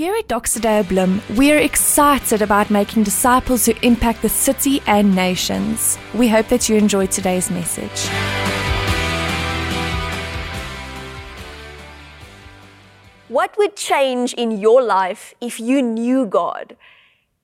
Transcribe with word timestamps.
Here 0.00 0.16
at 0.16 0.28
Doxa 0.28 0.62
Deo 0.62 0.82
Bloem, 0.82 1.20
we 1.36 1.52
are 1.52 1.58
excited 1.58 2.40
about 2.40 2.70
making 2.70 3.02
disciples 3.02 3.66
who 3.66 3.74
impact 3.82 4.22
the 4.22 4.30
city 4.30 4.80
and 4.86 5.14
nations. 5.14 5.98
We 6.14 6.26
hope 6.26 6.48
that 6.48 6.70
you 6.70 6.76
enjoyed 6.76 7.10
today's 7.10 7.50
message. 7.50 8.08
What 13.28 13.58
would 13.58 13.76
change 13.76 14.32
in 14.32 14.52
your 14.52 14.80
life 14.80 15.34
if 15.38 15.60
you 15.60 15.82
knew 15.82 16.24
God? 16.24 16.78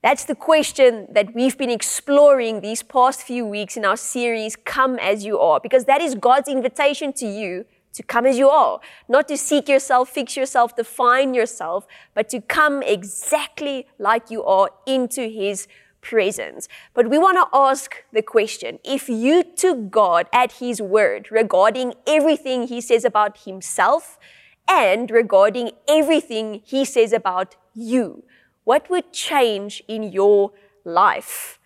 That's 0.02 0.25
the 0.25 0.34
question 0.34 1.09
that 1.12 1.34
we've 1.34 1.59
been 1.59 1.68
exploring 1.68 2.62
these 2.62 2.82
past 2.82 3.20
few 3.20 3.45
weeks 3.45 3.77
in 3.77 3.84
our 3.84 3.98
series, 3.98 4.57
Come 4.57 4.98
As 4.98 5.27
You 5.27 5.38
Are, 5.38 5.61
because 5.61 5.84
that 5.84 6.00
is 6.00 6.14
God's 6.14 6.48
invitation 6.48 7.12
to 7.20 7.27
you 7.27 7.66
to 7.97 8.03
come 8.03 8.27
as 8.27 8.39
you 8.39 8.49
are, 8.49 8.79
not 9.09 9.27
to 9.29 9.37
seek 9.37 9.69
yourself, 9.69 10.11
fix 10.11 10.37
yourself, 10.37 10.77
define 10.77 11.35
yourself, 11.35 11.87
but 12.15 12.29
to 12.29 12.41
come 12.41 12.83
exactly 12.83 13.87
like 13.98 14.30
you 14.30 14.45
are 14.45 14.70
into 14.87 15.29
His 15.29 15.66
presence. 16.03 16.69
But 16.95 17.11
we 17.11 17.19
want 17.19 17.37
to 17.39 17.48
ask 17.53 18.05
the 18.12 18.23
question 18.23 18.79
if 18.84 19.09
you 19.09 19.43
took 19.43 19.91
God 19.91 20.27
at 20.33 20.53
His 20.53 20.80
word 20.80 21.29
regarding 21.30 21.95
everything 22.06 22.69
He 22.69 22.80
says 22.80 23.05
about 23.05 23.39
Himself 23.45 24.19
and 24.69 25.11
regarding 25.11 25.70
everything 25.89 26.62
He 26.65 26.84
says 26.84 27.12
about 27.12 27.56
you, 27.75 28.25
what 28.65 28.91
would 28.91 29.12
change 29.12 29.83
in 29.89 30.03
your 30.03 30.53
life? 30.84 31.59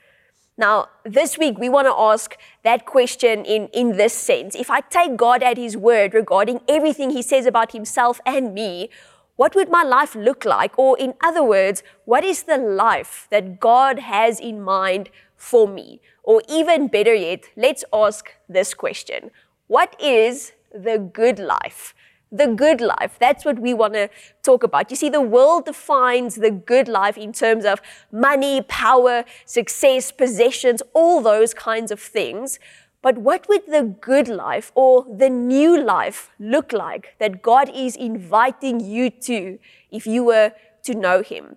Now, 0.60 0.88
this 1.06 1.38
week 1.38 1.59
we 1.59 1.70
want 1.70 1.87
to 1.87 1.95
ask 1.96 2.37
that 2.64 2.84
question 2.84 3.46
in, 3.46 3.68
in 3.68 3.96
this 3.96 4.12
sense. 4.12 4.55
If 4.55 4.70
I 4.70 4.82
take 4.82 5.16
God 5.16 5.42
at 5.42 5.56
His 5.56 5.74
word 5.74 6.12
regarding 6.12 6.60
everything 6.68 7.09
He 7.09 7.23
says 7.23 7.46
about 7.46 7.73
Himself 7.73 8.20
and 8.27 8.52
me, 8.52 8.91
what 9.37 9.54
would 9.54 9.70
my 9.70 9.82
life 9.82 10.15
look 10.15 10.45
like? 10.45 10.78
Or, 10.78 10.98
in 10.98 11.15
other 11.24 11.42
words, 11.42 11.82
what 12.04 12.24
is 12.24 12.43
the 12.43 12.59
life 12.59 13.26
that 13.30 13.59
God 13.59 14.01
has 14.01 14.38
in 14.38 14.60
mind 14.60 15.09
for 15.34 15.66
me? 15.66 16.02
Or, 16.23 16.43
even 16.46 16.88
better 16.88 17.15
yet, 17.15 17.45
let's 17.56 17.82
ask 17.90 18.30
this 18.46 18.74
question 18.74 19.30
What 19.66 19.99
is 19.99 20.52
the 20.74 20.99
good 20.99 21.38
life? 21.38 21.95
The 22.32 22.46
good 22.46 22.80
life. 22.80 23.16
That's 23.18 23.45
what 23.45 23.59
we 23.59 23.74
want 23.74 23.95
to 23.95 24.09
talk 24.42 24.62
about. 24.62 24.90
You 24.90 24.96
see, 24.96 25.09
the 25.09 25.20
world 25.20 25.64
defines 25.64 26.37
the 26.37 26.50
good 26.50 26.88
life 26.88 27.18
in 27.18 27.32
terms 27.32 27.64
of 27.64 27.80
money, 28.12 28.62
power, 28.62 29.24
success, 29.45 30.12
possessions, 30.12 30.82
all 30.95 31.20
those 31.22 31.54
kinds 31.54 31.90
of 31.90 32.00
things. 32.00 32.59
But 33.02 33.18
what 33.18 33.48
would 33.48 33.66
the 33.66 33.96
good 34.00 34.28
life 34.28 34.72
or 34.74 35.06
the 35.10 35.30
new 35.30 35.82
life 35.82 36.30
look 36.38 36.72
like 36.72 37.14
that 37.18 37.42
God 37.42 37.70
is 37.74 37.96
inviting 37.96 38.78
you 38.80 39.10
to 39.10 39.59
if 39.90 40.06
you 40.06 40.24
were 40.24 40.52
to 40.82 40.94
know 40.94 41.22
Him? 41.22 41.56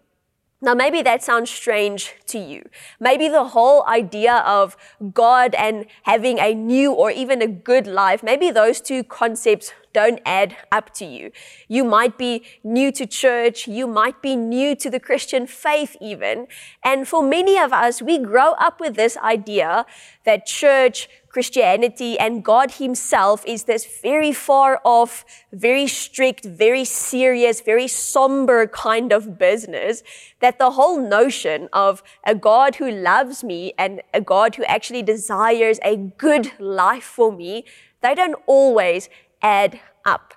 Now, 0.62 0.74
maybe 0.74 1.02
that 1.02 1.22
sounds 1.22 1.50
strange 1.50 2.14
to 2.28 2.40
you. 2.40 2.64
Maybe 2.98 3.28
the 3.28 3.44
whole 3.44 3.86
idea 3.86 4.36
of 4.46 4.78
God 5.14 5.54
and 5.56 5.86
having 6.04 6.40
a 6.40 6.56
new 6.56 6.94
or 6.94 7.12
even 7.12 7.42
a 7.42 7.48
good 7.48 7.86
life, 7.86 8.24
maybe 8.24 8.50
those 8.50 8.80
two 8.80 9.04
concepts 9.04 9.74
don't 9.94 10.20
add 10.26 10.58
up 10.72 10.94
to 10.96 11.06
you. 11.06 11.32
You 11.68 11.84
might 11.84 12.18
be 12.18 12.44
new 12.64 12.92
to 12.92 13.06
church. 13.06 13.68
You 13.68 13.88
might 13.88 14.22
be 14.22 14.36
new 14.36 14.76
to 14.76 14.90
the 14.90 15.00
Christian 15.00 15.48
faith 15.48 15.96
even. 16.02 16.48
And 16.84 17.08
for 17.08 17.24
many 17.24 17.58
of 17.58 17.72
us, 17.72 18.02
we 18.02 18.18
grow 18.18 18.54
up 18.54 18.80
with 18.80 18.96
this 18.96 19.18
idea 19.18 19.86
that 20.26 20.46
church, 20.46 21.10
Christianity 21.30 22.18
and 22.20 22.44
God 22.44 22.74
Himself 22.74 23.44
is 23.48 23.64
this 23.64 23.88
very 24.02 24.32
far 24.32 24.80
off, 24.84 25.26
very 25.52 25.88
strict, 25.88 26.46
very 26.46 26.86
serious, 26.86 27.60
very 27.62 27.88
somber 27.88 28.68
kind 28.68 29.12
of 29.12 29.40
business 29.40 30.04
that 30.42 30.60
the 30.60 30.72
whole 30.72 31.00
notion 31.00 31.70
of 31.74 32.04
a 32.24 32.36
God 32.36 32.76
who 32.76 32.92
loves 32.92 33.44
me 33.44 33.74
and 33.80 34.02
a 34.14 34.22
God 34.22 34.56
who 34.56 34.64
actually 34.66 35.02
desires 35.02 35.80
a 35.84 35.98
good 35.98 36.52
life 36.60 37.04
for 37.04 37.32
me, 37.32 37.66
they 38.02 38.14
don't 38.14 38.36
always 38.46 39.10
add 39.44 39.80
up. 40.06 40.34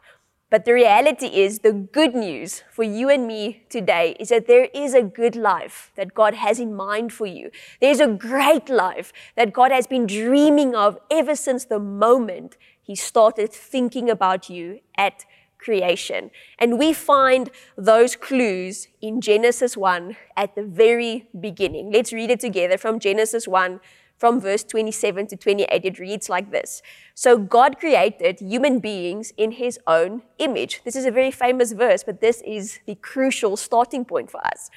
But 0.48 0.64
the 0.64 0.74
reality 0.74 1.26
is, 1.26 1.60
the 1.60 1.72
good 1.72 2.14
news 2.14 2.62
for 2.70 2.84
you 2.84 3.08
and 3.08 3.26
me 3.26 3.64
today 3.68 4.16
is 4.20 4.28
that 4.28 4.46
there 4.46 4.68
is 4.72 4.94
a 4.94 5.02
good 5.02 5.34
life 5.34 5.90
that 5.96 6.14
God 6.14 6.34
has 6.34 6.60
in 6.60 6.72
mind 6.74 7.12
for 7.12 7.26
you. 7.26 7.50
There's 7.80 7.98
a 7.98 8.06
great 8.06 8.68
life 8.68 9.12
that 9.36 9.52
God 9.52 9.72
has 9.72 9.88
been 9.88 10.06
dreaming 10.06 10.74
of 10.74 10.98
ever 11.10 11.34
since 11.34 11.64
the 11.64 11.80
moment 11.80 12.56
He 12.80 12.94
started 12.94 13.52
thinking 13.52 14.08
about 14.08 14.48
you 14.48 14.80
at 14.96 15.24
creation. 15.58 16.30
And 16.60 16.78
we 16.78 16.92
find 16.92 17.50
those 17.76 18.14
clues 18.14 18.86
in 19.00 19.20
Genesis 19.20 19.76
1 19.76 20.16
at 20.36 20.54
the 20.54 20.62
very 20.62 21.28
beginning. 21.40 21.90
Let's 21.90 22.12
read 22.12 22.30
it 22.30 22.38
together 22.38 22.78
from 22.78 23.00
Genesis 23.00 23.48
1 23.48 23.80
from 24.16 24.40
verse 24.40 24.64
27 24.64 25.26
to 25.28 25.36
28, 25.36 25.84
it 25.84 25.98
reads 25.98 26.28
like 26.28 26.50
this. 26.50 26.82
So 27.14 27.38
God 27.38 27.78
created 27.78 28.40
human 28.40 28.78
beings 28.78 29.32
in 29.36 29.52
his 29.52 29.78
own 29.86 30.22
image. 30.38 30.82
This 30.84 30.96
is 30.96 31.04
a 31.04 31.10
very 31.10 31.30
famous 31.30 31.72
verse, 31.72 32.02
but 32.02 32.20
this 32.20 32.42
is 32.46 32.80
the 32.86 32.94
crucial 32.96 33.56
starting 33.56 34.04
point 34.04 34.30
for 34.30 34.44
us. 34.46 34.70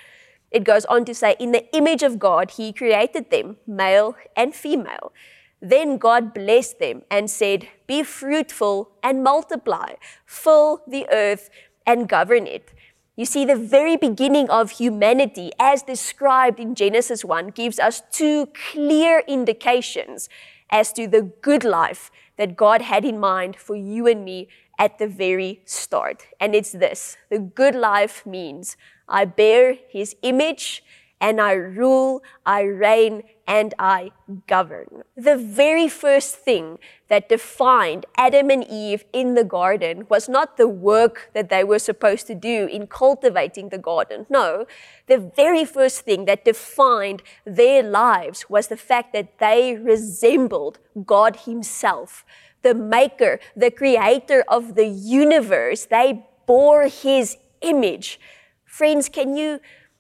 It 0.51 0.63
goes 0.63 0.85
on 0.85 1.05
to 1.05 1.13
say, 1.13 1.35
In 1.39 1.51
the 1.51 1.73
image 1.75 2.03
of 2.03 2.19
God, 2.19 2.51
he 2.51 2.73
created 2.73 3.29
them, 3.29 3.57
male 3.67 4.15
and 4.35 4.53
female. 4.53 5.13
Then 5.61 5.97
God 5.97 6.33
blessed 6.33 6.79
them 6.79 7.03
and 7.11 7.29
said, 7.29 7.67
Be 7.87 8.03
fruitful 8.03 8.91
and 9.03 9.23
multiply, 9.23 9.93
fill 10.25 10.81
the 10.87 11.07
earth 11.11 11.49
and 11.85 12.07
govern 12.07 12.47
it. 12.47 12.73
You 13.19 13.25
see, 13.25 13.43
the 13.43 13.57
very 13.57 13.97
beginning 13.97 14.49
of 14.49 14.71
humanity, 14.71 15.51
as 15.59 15.83
described 15.83 16.57
in 16.57 16.73
Genesis 16.73 17.25
1, 17.25 17.49
gives 17.49 17.77
us 17.77 18.01
two 18.13 18.47
clear 18.71 19.23
indications 19.27 20.29
as 20.69 20.93
to 20.93 21.05
the 21.05 21.23
good 21.23 21.65
life 21.65 22.11
that 22.37 22.55
God 22.55 22.81
had 22.81 23.03
in 23.03 23.19
mind 23.19 23.57
for 23.57 23.75
you 23.75 24.07
and 24.07 24.23
me 24.23 24.47
at 24.77 24.99
the 24.99 25.07
very 25.09 25.59
start. 25.65 26.27
And 26.39 26.55
it's 26.55 26.71
this 26.71 27.17
the 27.29 27.39
good 27.39 27.75
life 27.75 28.25
means 28.25 28.77
I 29.09 29.25
bear 29.25 29.75
his 29.89 30.15
image 30.21 30.81
and 31.19 31.41
I 31.41 31.51
rule, 31.51 32.23
I 32.45 32.61
reign, 32.61 33.23
and 33.49 33.73
I 33.79 34.11
govern. 34.45 35.01
The 35.17 35.35
very 35.35 35.89
first 35.89 36.35
thing 36.35 36.77
that 37.07 37.29
defined 37.29 38.05
Adam 38.15 38.51
and 38.51 38.63
Eve 38.69 39.05
in 39.11 39.33
the 39.33 39.43
garden 39.43 40.05
was 40.07 40.29
not 40.29 40.55
the 40.55 40.67
work 40.67 41.31
that 41.33 41.49
they 41.49 41.63
were 41.63 41.79
supposed 41.79 42.27
to 42.27 42.35
do 42.35 42.67
in 42.67 42.85
cultivating 42.85 43.69
the 43.69 43.79
garden. 43.79 44.27
No, 44.29 44.67
the 45.07 45.17
very 45.17 45.65
first 45.65 46.01
thing 46.01 46.25
that 46.25 46.45
defined 46.45 47.23
their 47.43 47.81
lives 47.81 48.51
was 48.51 48.67
the 48.67 48.77
fact 48.77 49.13
that 49.13 49.39
they 49.39 49.75
resembled 49.75 50.77
God 51.03 51.37
Himself, 51.47 52.23
the 52.61 52.75
maker, 52.75 53.39
the 53.55 53.71
creator 53.71 54.43
of 54.47 54.75
the 54.75 54.87
universe. 54.87 55.85
They 55.85 56.23
bore 56.45 56.83
His 56.83 57.37
image. 57.61 58.19
Friends, 58.63 59.09
can 59.09 59.35
you 59.35 59.59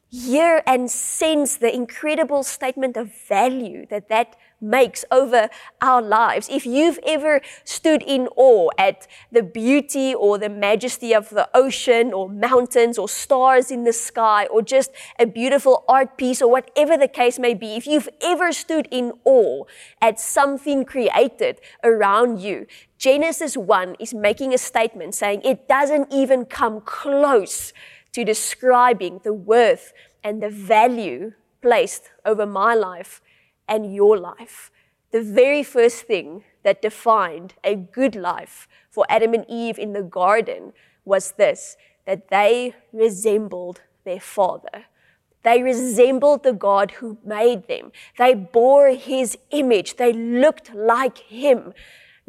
hear 0.09 0.63
and 0.65 0.89
sense 0.89 1.57
the 1.57 1.73
incredible 1.73 2.41
statement 2.43 2.97
of 2.97 3.13
value 3.27 3.85
that 3.89 4.09
that 4.09 4.35
makes 4.59 5.05
over 5.11 5.49
our 5.81 6.01
lives. 6.01 6.49
If 6.49 6.65
you've 6.65 6.99
ever 7.05 7.41
stood 7.63 8.01
in 8.03 8.27
awe 8.35 8.69
at 8.77 9.07
the 9.31 9.43
beauty 9.43 10.13
or 10.13 10.37
the 10.37 10.49
majesty 10.49 11.13
of 11.13 11.29
the 11.29 11.47
ocean 11.53 12.11
or 12.11 12.27
mountains 12.27 12.97
or 12.97 13.07
stars 13.07 13.71
in 13.71 13.83
the 13.83 13.93
sky 13.93 14.47
or 14.47 14.61
just 14.61 14.91
a 15.17 15.25
beautiful 15.25 15.85
art 15.87 16.17
piece 16.17 16.41
or 16.41 16.49
whatever 16.49 16.97
the 16.97 17.07
case 17.07 17.39
may 17.39 17.53
be, 17.53 17.75
if 17.75 17.85
you've 17.85 18.09
ever 18.21 18.51
stood 18.51 18.87
in 18.91 19.13
awe 19.25 19.63
at 20.01 20.19
something 20.19 20.85
created 20.85 21.61
around 21.83 22.41
you, 22.41 22.65
Genesis 22.97 23.55
1 23.55 23.95
is 23.99 24.13
making 24.13 24.53
a 24.53 24.57
statement 24.57 25.15
saying 25.15 25.41
it 25.45 25.69
doesn't 25.69 26.11
even 26.11 26.43
come 26.43 26.81
close 26.81 27.71
to 28.13 28.23
describing 28.23 29.21
the 29.23 29.33
worth 29.33 29.93
and 30.23 30.41
the 30.41 30.49
value 30.49 31.33
placed 31.61 32.09
over 32.25 32.45
my 32.45 32.73
life 32.73 33.21
and 33.67 33.93
your 33.93 34.17
life. 34.17 34.71
The 35.11 35.21
very 35.21 35.63
first 35.63 36.03
thing 36.03 36.43
that 36.63 36.81
defined 36.81 37.53
a 37.63 37.75
good 37.75 38.15
life 38.15 38.67
for 38.89 39.05
Adam 39.09 39.33
and 39.33 39.45
Eve 39.47 39.77
in 39.79 39.93
the 39.93 40.03
garden 40.03 40.73
was 41.05 41.33
this 41.33 41.77
that 42.05 42.29
they 42.29 42.73
resembled 42.91 43.81
their 44.03 44.19
father. 44.19 44.85
They 45.43 45.61
resembled 45.63 46.43
the 46.43 46.53
God 46.53 46.91
who 46.91 47.17
made 47.23 47.67
them. 47.67 47.91
They 48.17 48.33
bore 48.33 48.89
his 48.89 49.37
image. 49.51 49.95
They 49.95 50.11
looked 50.11 50.73
like 50.73 51.19
him. 51.19 51.73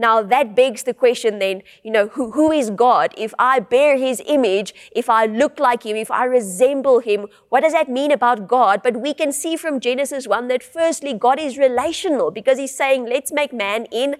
Now 0.00 0.23
that 0.23 0.56
begs 0.56 0.85
the 0.85 0.94
question 0.94 1.41
then, 1.41 1.62
you 1.85 1.91
know, 1.91 2.08
who, 2.08 2.31
who 2.31 2.50
is 2.50 2.70
God? 2.70 3.12
If 3.19 3.35
I 3.38 3.61
bear 3.61 3.99
his 3.99 4.23
image, 4.26 4.73
if 4.93 5.11
I 5.11 5.26
look 5.26 5.61
like 5.61 5.85
him, 5.85 5.94
if 5.94 6.11
I 6.11 6.25
resemble 6.25 7.00
him, 7.00 7.26
what 7.50 7.61
does 7.61 7.75
that 7.75 7.91
mean 7.91 8.11
about 8.11 8.49
God? 8.49 8.81
But 8.82 8.97
we 8.97 9.12
can 9.12 9.31
see 9.31 9.56
from 9.56 9.79
Genesis 9.79 10.26
1 10.26 10.49
that 10.49 10.62
firstly, 10.62 11.12
God 11.12 11.38
is 11.38 11.58
relational 11.58 12.31
because 12.31 12.56
he's 12.56 12.75
saying, 12.75 13.11
let's 13.11 13.31
make 13.31 13.52
man 13.52 13.85
in 13.93 14.17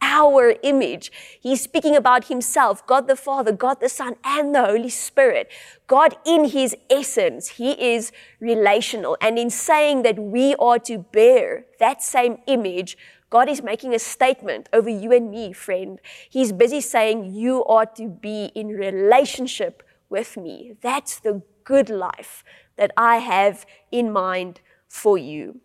our 0.00 0.54
image. 0.62 1.10
He's 1.40 1.62
speaking 1.62 1.96
about 1.96 2.28
himself, 2.28 2.86
God 2.86 3.08
the 3.08 3.16
Father, 3.16 3.50
God 3.50 3.80
the 3.80 3.88
Son, 3.88 4.14
and 4.22 4.54
the 4.54 4.64
Holy 4.64 4.90
Spirit. 4.90 5.50
God 5.88 6.16
in 6.24 6.44
his 6.44 6.76
essence, 6.88 7.48
he 7.48 7.72
is 7.94 8.12
relational. 8.38 9.16
And 9.20 9.36
in 9.36 9.50
saying 9.50 10.02
that 10.02 10.16
we 10.16 10.54
are 10.56 10.78
to 10.80 10.98
bear 10.98 11.64
that 11.80 12.04
same 12.04 12.38
image, 12.46 12.96
God 13.34 13.48
is 13.48 13.64
making 13.64 13.92
a 13.92 13.98
statement 13.98 14.68
over 14.72 14.88
you 14.88 15.10
and 15.10 15.28
me, 15.28 15.52
friend. 15.52 16.00
He's 16.30 16.52
busy 16.52 16.80
saying 16.80 17.34
you 17.34 17.64
are 17.64 17.84
to 17.84 18.06
be 18.06 18.52
in 18.54 18.68
relationship 18.68 19.82
with 20.08 20.36
me. 20.36 20.74
That's 20.80 21.18
the 21.18 21.42
good 21.64 21.90
life 21.90 22.44
that 22.76 22.92
I 22.96 23.16
have 23.16 23.66
in 23.90 24.12
mind 24.12 24.60
for 24.86 25.18
you. 25.18 25.60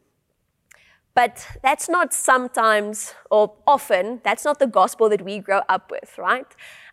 But 1.14 1.46
that's 1.62 1.88
not 1.88 2.12
sometimes 2.12 3.14
or 3.30 3.54
often, 3.68 4.22
that's 4.24 4.46
not 4.46 4.58
the 4.58 4.66
gospel 4.66 5.08
that 5.10 5.22
we 5.22 5.38
grow 5.38 5.62
up 5.70 5.92
with, 5.92 6.18
right? 6.18 6.48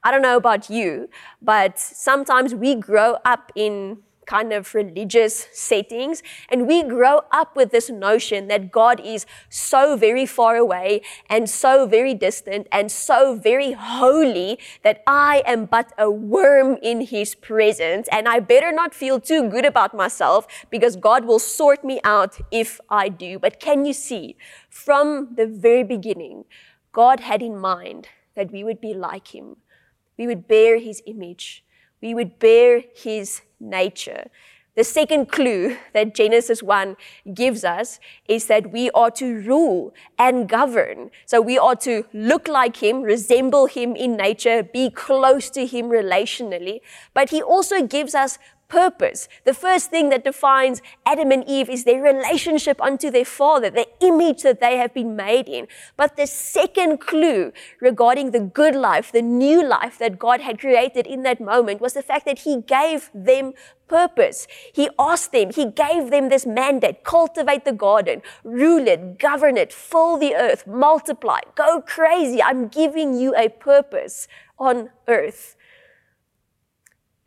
I 0.04 0.10
don't 0.10 0.20
know 0.20 0.36
about 0.36 0.68
you, 0.68 1.08
but 1.40 1.78
sometimes 1.78 2.54
we 2.54 2.74
grow 2.74 3.16
up 3.24 3.50
in 3.54 4.02
kind 4.26 4.52
of 4.52 4.74
religious 4.74 5.46
settings. 5.52 6.22
And 6.50 6.66
we 6.66 6.82
grow 6.82 7.22
up 7.32 7.56
with 7.56 7.70
this 7.70 7.88
notion 7.88 8.48
that 8.48 8.70
God 8.70 9.00
is 9.00 9.24
so 9.48 9.96
very 9.96 10.26
far 10.26 10.56
away 10.56 11.02
and 11.30 11.48
so 11.48 11.86
very 11.86 12.12
distant 12.12 12.66
and 12.70 12.90
so 12.90 13.36
very 13.36 13.72
holy 13.72 14.58
that 14.82 15.02
I 15.06 15.42
am 15.46 15.64
but 15.66 15.92
a 15.96 16.10
worm 16.10 16.76
in 16.82 17.02
his 17.02 17.34
presence. 17.34 18.08
And 18.12 18.28
I 18.28 18.40
better 18.40 18.72
not 18.72 18.94
feel 18.94 19.20
too 19.20 19.48
good 19.48 19.64
about 19.64 19.94
myself 19.94 20.46
because 20.70 20.96
God 20.96 21.24
will 21.24 21.38
sort 21.38 21.84
me 21.84 22.00
out 22.04 22.38
if 22.50 22.80
I 22.90 23.08
do. 23.08 23.38
But 23.38 23.60
can 23.60 23.84
you 23.84 23.92
see 23.92 24.36
from 24.68 25.34
the 25.36 25.46
very 25.46 25.84
beginning, 25.84 26.44
God 26.92 27.20
had 27.20 27.42
in 27.42 27.58
mind 27.58 28.08
that 28.34 28.50
we 28.52 28.64
would 28.64 28.80
be 28.80 28.94
like 28.94 29.34
him. 29.34 29.56
We 30.18 30.26
would 30.26 30.48
bear 30.48 30.78
his 30.78 31.02
image 31.06 31.62
we 32.06 32.14
would 32.14 32.38
bear 32.38 32.84
his 32.94 33.42
nature. 33.58 34.30
The 34.76 34.84
second 34.84 35.32
clue 35.32 35.76
that 35.92 36.14
Genesis 36.14 36.62
1 36.62 36.96
gives 37.34 37.64
us 37.64 37.98
is 38.28 38.46
that 38.46 38.70
we 38.70 38.90
are 38.90 39.10
to 39.12 39.40
rule 39.40 39.92
and 40.16 40.48
govern. 40.48 41.10
So 41.24 41.40
we 41.40 41.58
are 41.58 41.74
to 41.76 42.04
look 42.12 42.46
like 42.46 42.76
him, 42.76 43.02
resemble 43.02 43.66
him 43.66 43.96
in 43.96 44.16
nature, 44.16 44.62
be 44.62 44.90
close 44.90 45.50
to 45.50 45.66
him 45.66 45.86
relationally. 45.86 46.80
But 47.12 47.30
he 47.30 47.42
also 47.42 47.82
gives 47.82 48.14
us 48.14 48.38
purpose. 48.68 49.28
The 49.44 49.54
first 49.54 49.90
thing 49.90 50.08
that 50.10 50.24
defines 50.24 50.82
Adam 51.04 51.30
and 51.30 51.44
Eve 51.46 51.70
is 51.70 51.84
their 51.84 52.02
relationship 52.02 52.80
unto 52.80 53.10
their 53.10 53.24
father, 53.24 53.70
the 53.70 53.86
image 54.00 54.42
that 54.42 54.60
they 54.60 54.76
have 54.76 54.92
been 54.92 55.16
made 55.16 55.48
in. 55.48 55.68
But 55.96 56.16
the 56.16 56.26
second 56.26 57.00
clue 57.00 57.52
regarding 57.80 58.30
the 58.30 58.40
good 58.40 58.74
life, 58.74 59.12
the 59.12 59.22
new 59.22 59.66
life 59.66 59.98
that 59.98 60.18
God 60.18 60.40
had 60.40 60.58
created 60.58 61.06
in 61.06 61.22
that 61.22 61.40
moment 61.40 61.80
was 61.80 61.94
the 61.94 62.02
fact 62.02 62.26
that 62.26 62.40
he 62.40 62.62
gave 62.62 63.10
them 63.14 63.52
purpose. 63.88 64.48
He 64.74 64.88
asked 64.98 65.32
them, 65.32 65.50
he 65.52 65.66
gave 65.66 66.10
them 66.10 66.28
this 66.28 66.44
mandate, 66.44 67.04
cultivate 67.04 67.64
the 67.64 67.72
garden, 67.72 68.22
rule 68.42 68.86
it, 68.88 69.18
govern 69.18 69.56
it, 69.56 69.72
fill 69.72 70.16
the 70.16 70.34
earth, 70.34 70.66
multiply, 70.66 71.40
go 71.54 71.80
crazy. 71.80 72.42
I'm 72.42 72.68
giving 72.68 73.14
you 73.14 73.34
a 73.36 73.48
purpose 73.48 74.26
on 74.58 74.90
earth. 75.06 75.56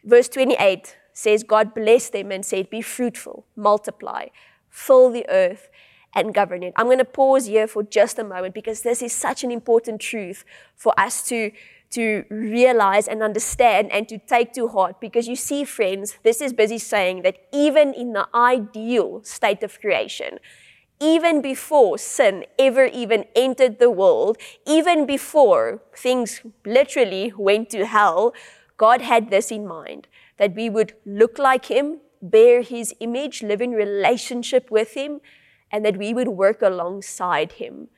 Verse 0.03 0.27
28 0.27 0.98
says 1.19 1.43
God 1.43 1.73
blessed 1.73 2.13
them 2.13 2.31
and 2.31 2.45
said, 2.45 2.69
Be 2.69 2.81
fruitful, 2.81 3.45
multiply, 3.55 4.27
fill 4.69 5.11
the 5.11 5.25
earth, 5.29 5.69
and 6.15 6.33
govern 6.33 6.63
it. 6.63 6.73
I'm 6.75 6.87
going 6.87 6.97
to 6.99 7.05
pause 7.05 7.45
here 7.45 7.67
for 7.67 7.83
just 7.83 8.17
a 8.17 8.23
moment 8.23 8.53
because 8.53 8.81
this 8.81 9.01
is 9.01 9.13
such 9.13 9.43
an 9.43 9.51
important 9.51 9.99
truth 10.01 10.43
for 10.75 10.97
us 10.97 11.21
to, 11.27 11.51
to 11.91 12.23
realize 12.29 13.07
and 13.07 13.21
understand 13.21 13.91
and 13.91 14.07
to 14.09 14.17
take 14.17 14.53
to 14.53 14.69
heart. 14.69 14.99
Because 14.99 15.27
you 15.27 15.35
see, 15.35 15.65
friends, 15.65 16.17
this 16.23 16.41
is 16.41 16.53
busy 16.53 16.79
saying 16.79 17.21
that 17.23 17.37
even 17.51 17.93
in 17.93 18.13
the 18.13 18.27
ideal 18.33 19.21
state 19.23 19.61
of 19.61 19.79
creation, 19.79 20.39
even 21.01 21.41
before 21.41 21.97
sin 21.97 22.45
ever 22.57 22.85
even 22.85 23.25
entered 23.35 23.79
the 23.79 23.91
world, 23.91 24.37
even 24.65 25.05
before 25.05 25.81
things 25.95 26.41
literally 26.65 27.33
went 27.37 27.69
to 27.69 27.85
hell, 27.85 28.33
God 28.77 29.01
had 29.01 29.29
this 29.29 29.51
in 29.51 29.67
mind 29.67 30.07
that 30.39 30.55
we 30.55 30.69
would 30.69 30.93
look 31.05 31.37
like 31.37 31.65
Him, 31.65 31.99
bear 32.21 32.61
His 32.61 32.95
image, 32.99 33.43
live 33.43 33.61
in 33.61 33.71
relationship 33.71 34.71
with 34.71 34.93
Him, 34.93 35.21
and 35.71 35.85
that 35.85 35.97
we 35.97 36.13
would 36.13 36.29
work 36.29 36.61
alongside 36.61 37.53
Him. 37.53 37.89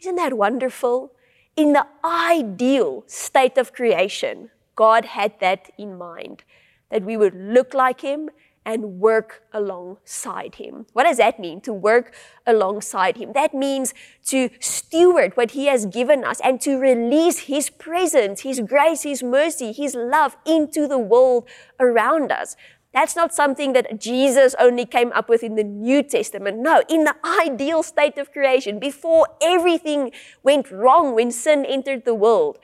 Isn't 0.00 0.16
that 0.16 0.36
wonderful? 0.36 1.12
In 1.56 1.72
the 1.72 1.86
ideal 2.04 3.04
state 3.06 3.56
of 3.56 3.72
creation, 3.72 4.50
God 4.74 5.06
had 5.06 5.40
that 5.40 5.70
in 5.78 5.96
mind 5.96 6.44
that 6.90 7.04
we 7.04 7.16
would 7.16 7.34
look 7.34 7.72
like 7.72 8.02
Him 8.02 8.28
and 8.66 8.98
work 8.98 9.44
alongside 9.52 10.56
him. 10.56 10.86
What 10.92 11.04
does 11.04 11.18
that 11.18 11.38
mean? 11.38 11.60
To 11.62 11.72
work 11.72 12.12
alongside 12.44 13.16
him. 13.16 13.32
That 13.32 13.54
means 13.54 13.94
to 14.26 14.50
steward 14.58 15.36
what 15.36 15.52
he 15.52 15.66
has 15.66 15.86
given 15.86 16.24
us 16.24 16.40
and 16.42 16.60
to 16.62 16.76
release 16.76 17.38
his 17.46 17.70
presence, 17.70 18.40
his 18.40 18.60
grace, 18.60 19.04
his 19.04 19.22
mercy, 19.22 19.72
his 19.72 19.94
love 19.94 20.36
into 20.44 20.88
the 20.88 20.98
world 20.98 21.48
around 21.78 22.32
us. 22.32 22.56
That's 22.92 23.14
not 23.14 23.32
something 23.32 23.72
that 23.74 24.00
Jesus 24.00 24.56
only 24.58 24.84
came 24.84 25.12
up 25.12 25.28
with 25.28 25.44
in 25.44 25.54
the 25.54 25.62
New 25.62 26.02
Testament. 26.02 26.58
No, 26.58 26.82
in 26.88 27.04
the 27.04 27.14
ideal 27.24 27.84
state 27.84 28.18
of 28.18 28.32
creation, 28.32 28.80
before 28.80 29.28
everything 29.40 30.10
went 30.42 30.72
wrong 30.72 31.14
when 31.14 31.30
sin 31.30 31.64
entered 31.64 32.04
the 32.04 32.14
world, 32.14 32.58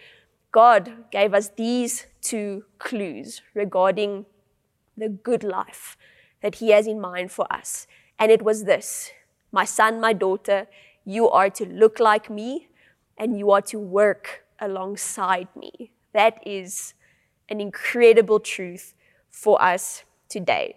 God 0.50 1.10
gave 1.12 1.32
us 1.32 1.50
these 1.56 2.06
two 2.22 2.64
clues 2.78 3.42
regarding 3.54 4.26
the 4.96 5.08
good 5.08 5.44
life 5.44 5.96
that 6.42 6.56
He 6.56 6.70
has 6.70 6.86
in 6.86 7.00
mind 7.00 7.30
for 7.30 7.50
us. 7.52 7.86
And 8.18 8.30
it 8.30 8.42
was 8.42 8.64
this 8.64 9.12
My 9.50 9.64
son, 9.64 10.00
my 10.00 10.12
daughter, 10.12 10.66
you 11.04 11.28
are 11.30 11.50
to 11.50 11.66
look 11.66 11.98
like 11.98 12.30
me 12.30 12.68
and 13.18 13.38
you 13.38 13.50
are 13.50 13.62
to 13.62 13.78
work 13.78 14.44
alongside 14.60 15.48
me. 15.56 15.90
That 16.12 16.40
is 16.46 16.94
an 17.48 17.60
incredible 17.60 18.40
truth 18.40 18.94
for 19.30 19.60
us 19.60 20.04
today. 20.28 20.76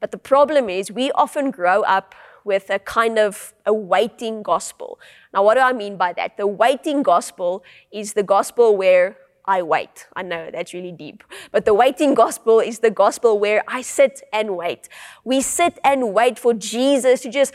But 0.00 0.12
the 0.12 0.18
problem 0.18 0.68
is, 0.68 0.90
we 0.90 1.10
often 1.12 1.50
grow 1.50 1.82
up 1.82 2.14
with 2.44 2.70
a 2.70 2.78
kind 2.78 3.18
of 3.18 3.52
a 3.66 3.72
waiting 3.72 4.42
gospel. 4.42 4.98
Now, 5.34 5.42
what 5.42 5.54
do 5.54 5.60
I 5.60 5.72
mean 5.72 5.96
by 5.96 6.12
that? 6.14 6.36
The 6.36 6.46
waiting 6.46 7.02
gospel 7.02 7.62
is 7.92 8.14
the 8.14 8.22
gospel 8.22 8.76
where 8.76 9.16
I 9.48 9.62
wait. 9.62 10.06
I 10.14 10.22
know 10.22 10.50
that's 10.52 10.74
really 10.74 10.92
deep. 10.92 11.24
But 11.52 11.64
the 11.64 11.72
waiting 11.72 12.12
gospel 12.12 12.60
is 12.60 12.80
the 12.80 12.90
gospel 12.90 13.38
where 13.38 13.64
I 13.66 13.80
sit 13.80 14.22
and 14.30 14.58
wait. 14.58 14.90
We 15.24 15.40
sit 15.40 15.78
and 15.82 16.12
wait 16.12 16.38
for 16.38 16.52
Jesus 16.52 17.22
to 17.22 17.30
just 17.30 17.54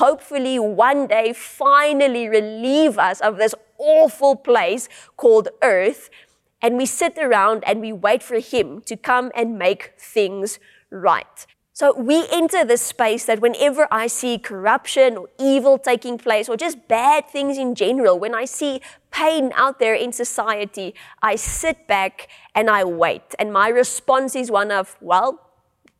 hopefully 0.00 0.58
one 0.58 1.06
day 1.06 1.34
finally 1.34 2.28
relieve 2.28 2.98
us 2.98 3.20
of 3.20 3.36
this 3.36 3.54
awful 3.76 4.36
place 4.36 4.88
called 5.18 5.50
earth. 5.62 6.08
And 6.62 6.78
we 6.78 6.86
sit 6.86 7.18
around 7.18 7.62
and 7.66 7.82
we 7.82 7.92
wait 7.92 8.22
for 8.22 8.38
Him 8.38 8.80
to 8.86 8.96
come 8.96 9.30
and 9.34 9.58
make 9.58 9.92
things 9.98 10.58
right. 10.88 11.46
So 11.76 11.92
we 11.92 12.24
enter 12.30 12.64
this 12.64 12.82
space 12.82 13.24
that 13.24 13.40
whenever 13.40 13.88
I 13.90 14.06
see 14.06 14.38
corruption 14.38 15.16
or 15.16 15.28
evil 15.40 15.76
taking 15.76 16.18
place 16.18 16.48
or 16.48 16.56
just 16.56 16.86
bad 16.86 17.28
things 17.28 17.58
in 17.58 17.74
general, 17.74 18.16
when 18.16 18.32
I 18.32 18.44
see 18.44 18.80
pain 19.10 19.50
out 19.56 19.80
there 19.80 19.96
in 19.96 20.12
society, 20.12 20.94
I 21.20 21.34
sit 21.34 21.88
back 21.88 22.28
and 22.54 22.70
I 22.70 22.84
wait. 22.84 23.34
And 23.40 23.52
my 23.52 23.66
response 23.70 24.36
is 24.36 24.52
one 24.52 24.70
of, 24.70 24.96
well, 25.00 25.50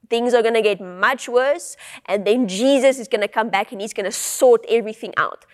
things 0.09 0.33
are 0.33 0.43
going 0.43 0.55
to 0.55 0.63
get 0.63 0.81
much 0.81 1.29
worse. 1.29 1.77
And 2.07 2.25
then 2.25 2.47
Jesus 2.47 3.01
is 3.01 3.09
going 3.09 3.23
to 3.23 3.29
come 3.29 3.51
back 3.51 3.73
and 3.73 3.81
he's 3.81 3.93
going 3.93 4.05
to 4.05 4.13
sort 4.13 4.65
everything 4.69 5.13
out. 5.17 5.45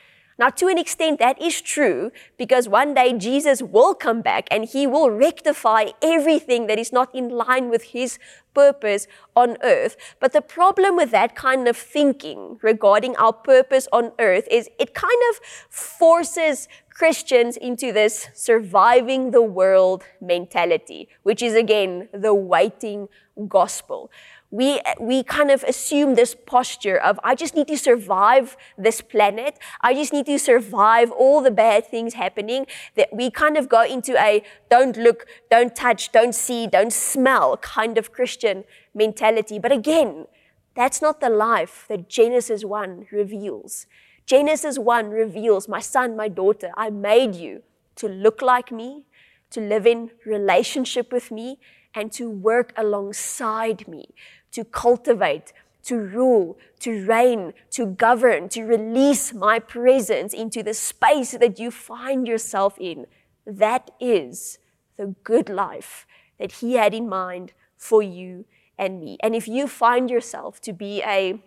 Now, 0.40 0.48
to 0.48 0.68
an 0.68 0.78
extent, 0.78 1.18
that 1.18 1.40
is 1.40 1.60
true 1.60 2.12
because 2.38 2.66
one 2.66 2.94
day 2.94 3.12
Jesus 3.12 3.60
will 3.62 3.94
come 3.94 4.22
back 4.22 4.48
and 4.50 4.64
he 4.64 4.86
will 4.86 5.10
rectify 5.10 5.88
everything 6.00 6.66
that 6.66 6.78
is 6.78 6.94
not 6.94 7.14
in 7.14 7.28
line 7.28 7.68
with 7.68 7.82
his 7.92 8.18
purpose 8.54 9.06
on 9.36 9.58
earth. 9.62 9.96
But 10.18 10.32
the 10.32 10.40
problem 10.40 10.96
with 10.96 11.10
that 11.10 11.34
kind 11.34 11.68
of 11.68 11.76
thinking 11.76 12.58
regarding 12.62 13.16
our 13.16 13.34
purpose 13.34 13.86
on 13.92 14.12
earth 14.18 14.48
is 14.50 14.70
it 14.78 14.94
kind 14.94 15.22
of 15.28 15.44
forces 15.68 16.68
Christians 16.88 17.58
into 17.58 17.92
this 17.92 18.28
surviving 18.32 19.32
the 19.32 19.42
world 19.42 20.04
mentality, 20.22 21.08
which 21.22 21.42
is 21.42 21.54
again 21.54 22.08
the 22.14 22.32
waiting 22.32 23.08
gospel 23.46 24.10
we, 24.50 24.80
we 24.98 25.22
kind 25.22 25.50
of 25.50 25.62
assume 25.62 26.16
this 26.16 26.34
posture 26.34 26.96
of, 26.96 27.20
I 27.22 27.34
just 27.34 27.54
need 27.54 27.68
to 27.68 27.78
survive 27.78 28.56
this 28.76 29.00
planet. 29.00 29.58
I 29.80 29.94
just 29.94 30.12
need 30.12 30.26
to 30.26 30.38
survive 30.38 31.12
all 31.12 31.40
the 31.40 31.52
bad 31.52 31.86
things 31.86 32.14
happening. 32.14 32.66
That 32.96 33.10
we 33.12 33.30
kind 33.30 33.56
of 33.56 33.68
go 33.68 33.82
into 33.82 34.20
a 34.20 34.42
don't 34.68 34.96
look, 34.96 35.26
don't 35.50 35.74
touch, 35.76 36.10
don't 36.10 36.34
see, 36.34 36.66
don't 36.66 36.92
smell 36.92 37.56
kind 37.58 37.96
of 37.96 38.12
Christian 38.12 38.64
mentality. 38.92 39.60
But 39.60 39.70
again, 39.70 40.26
that's 40.74 41.00
not 41.00 41.20
the 41.20 41.30
life 41.30 41.86
that 41.88 42.08
Genesis 42.08 42.64
1 42.64 43.06
reveals. 43.12 43.86
Genesis 44.26 44.78
1 44.78 45.10
reveals, 45.10 45.68
my 45.68 45.80
son, 45.80 46.16
my 46.16 46.28
daughter, 46.28 46.70
I 46.76 46.90
made 46.90 47.34
you 47.36 47.62
to 47.96 48.08
look 48.08 48.42
like 48.42 48.72
me, 48.72 49.04
to 49.50 49.60
live 49.60 49.86
in 49.86 50.10
relationship 50.24 51.12
with 51.12 51.30
me, 51.30 51.58
and 51.94 52.12
to 52.12 52.30
work 52.30 52.72
alongside 52.76 53.88
me, 53.88 54.14
to 54.52 54.64
cultivate, 54.64 55.52
to 55.84 55.96
rule, 55.96 56.58
to 56.80 57.06
reign, 57.06 57.52
to 57.70 57.86
govern, 57.86 58.48
to 58.50 58.64
release 58.64 59.32
my 59.32 59.58
presence 59.58 60.34
into 60.34 60.62
the 60.62 60.74
space 60.74 61.32
that 61.32 61.58
you 61.58 61.70
find 61.70 62.26
yourself 62.26 62.76
in. 62.78 63.06
That 63.46 63.90
is 64.00 64.58
the 64.96 65.14
good 65.24 65.48
life 65.48 66.06
that 66.38 66.52
He 66.52 66.74
had 66.74 66.94
in 66.94 67.08
mind 67.08 67.52
for 67.76 68.02
you 68.02 68.44
and 68.78 69.00
me. 69.00 69.18
And 69.22 69.34
if 69.34 69.48
you 69.48 69.66
find 69.66 70.10
yourself 70.10 70.60
to 70.62 70.72
be 70.72 71.02
a, 71.02 71.42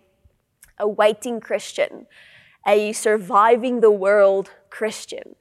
a 0.78 0.88
waiting 0.88 1.40
Christian, 1.40 2.06
a 2.66 2.92
surviving 2.92 3.80
the 3.80 3.90
world 3.90 4.50
Christian, 4.70 5.36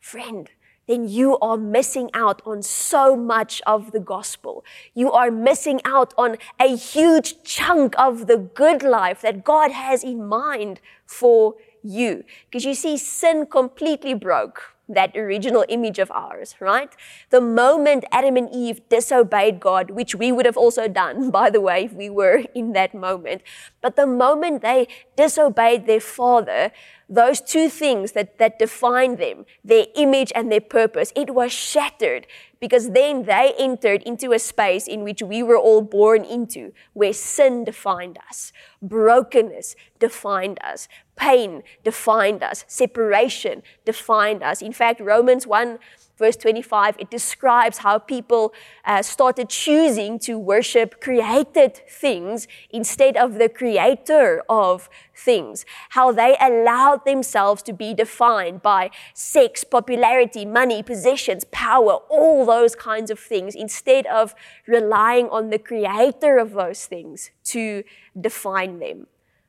friend, 0.00 0.50
then 0.88 1.08
you 1.08 1.38
are 1.38 1.56
missing 1.56 2.10
out 2.14 2.42
on 2.44 2.62
so 2.62 3.14
much 3.14 3.62
of 3.66 3.92
the 3.92 4.00
gospel. 4.00 4.64
You 4.94 5.12
are 5.12 5.30
missing 5.30 5.80
out 5.84 6.14
on 6.18 6.38
a 6.58 6.74
huge 6.74 7.42
chunk 7.44 7.94
of 7.98 8.26
the 8.26 8.38
good 8.38 8.82
life 8.82 9.20
that 9.20 9.44
God 9.44 9.70
has 9.70 10.02
in 10.02 10.26
mind 10.26 10.80
for 11.06 11.54
you. 11.84 12.24
Because 12.46 12.64
you 12.64 12.74
see, 12.74 12.96
sin 12.96 13.46
completely 13.46 14.14
broke 14.14 14.74
that 14.88 15.14
original 15.16 15.64
image 15.68 15.98
of 15.98 16.10
ours, 16.10 16.54
right? 16.60 16.90
The 17.30 17.40
moment 17.40 18.04
Adam 18.10 18.36
and 18.36 18.48
Eve 18.50 18.80
disobeyed 18.88 19.60
God, 19.60 19.90
which 19.90 20.14
we 20.14 20.32
would 20.32 20.46
have 20.46 20.56
also 20.56 20.88
done, 20.88 21.30
by 21.38 21.50
the 21.50 21.60
way, 21.60 21.84
if 21.84 21.92
we 21.92 22.08
were 22.08 22.44
in 22.54 22.72
that 22.72 22.94
moment, 22.94 23.42
but 23.82 23.96
the 23.96 24.06
moment 24.06 24.62
they 24.62 24.88
disobeyed 25.16 25.86
their 25.86 26.00
father, 26.00 26.72
those 27.08 27.40
two 27.40 27.68
things 27.68 28.12
that, 28.12 28.38
that 28.38 28.58
defined 28.58 29.18
them, 29.18 29.46
their 29.64 29.86
image 29.96 30.30
and 30.34 30.52
their 30.52 30.60
purpose, 30.60 31.12
it 31.16 31.34
was 31.34 31.52
shattered 31.52 32.26
because 32.60 32.90
then 32.90 33.24
they 33.24 33.54
entered 33.58 34.02
into 34.02 34.32
a 34.32 34.38
space 34.38 34.86
in 34.86 35.02
which 35.02 35.22
we 35.22 35.42
were 35.42 35.56
all 35.56 35.80
born 35.80 36.24
into, 36.24 36.72
where 36.92 37.12
sin 37.12 37.64
defined 37.64 38.18
us, 38.28 38.52
brokenness 38.82 39.74
defined 39.98 40.58
us, 40.62 40.88
pain 41.16 41.62
defined 41.84 42.42
us, 42.42 42.64
separation 42.66 43.62
defined 43.84 44.42
us. 44.42 44.60
In 44.60 44.72
fact, 44.72 45.00
Romans 45.00 45.46
1 45.46 45.78
verse 46.18 46.36
25, 46.36 46.96
it 46.98 47.10
describes 47.10 47.78
how 47.78 47.98
people 47.98 48.52
uh, 48.84 49.02
started 49.02 49.48
choosing 49.48 50.18
to 50.18 50.38
worship 50.38 51.00
created 51.00 51.80
things 51.88 52.48
instead 52.70 53.16
of 53.16 53.34
the 53.34 53.48
creator 53.48 54.42
of 54.48 54.90
things. 55.14 55.64
How 55.90 56.12
they 56.12 56.36
allowed 56.40 57.04
themselves 57.04 57.62
to 57.62 57.72
be 57.72 57.94
defined 57.94 58.62
by 58.62 58.90
sex, 59.14 59.64
popularity, 59.64 60.44
money, 60.44 60.82
possessions, 60.82 61.44
power, 61.52 61.94
all 62.08 62.44
those 62.44 62.74
kinds 62.74 63.10
of 63.10 63.18
things, 63.18 63.54
instead 63.54 64.06
of 64.06 64.34
relying 64.66 65.28
on 65.28 65.50
the 65.50 65.58
creator 65.58 66.38
of 66.38 66.52
those 66.52 66.86
things 66.86 67.30
to 67.44 67.84
define 68.20 68.80
them. 68.80 69.06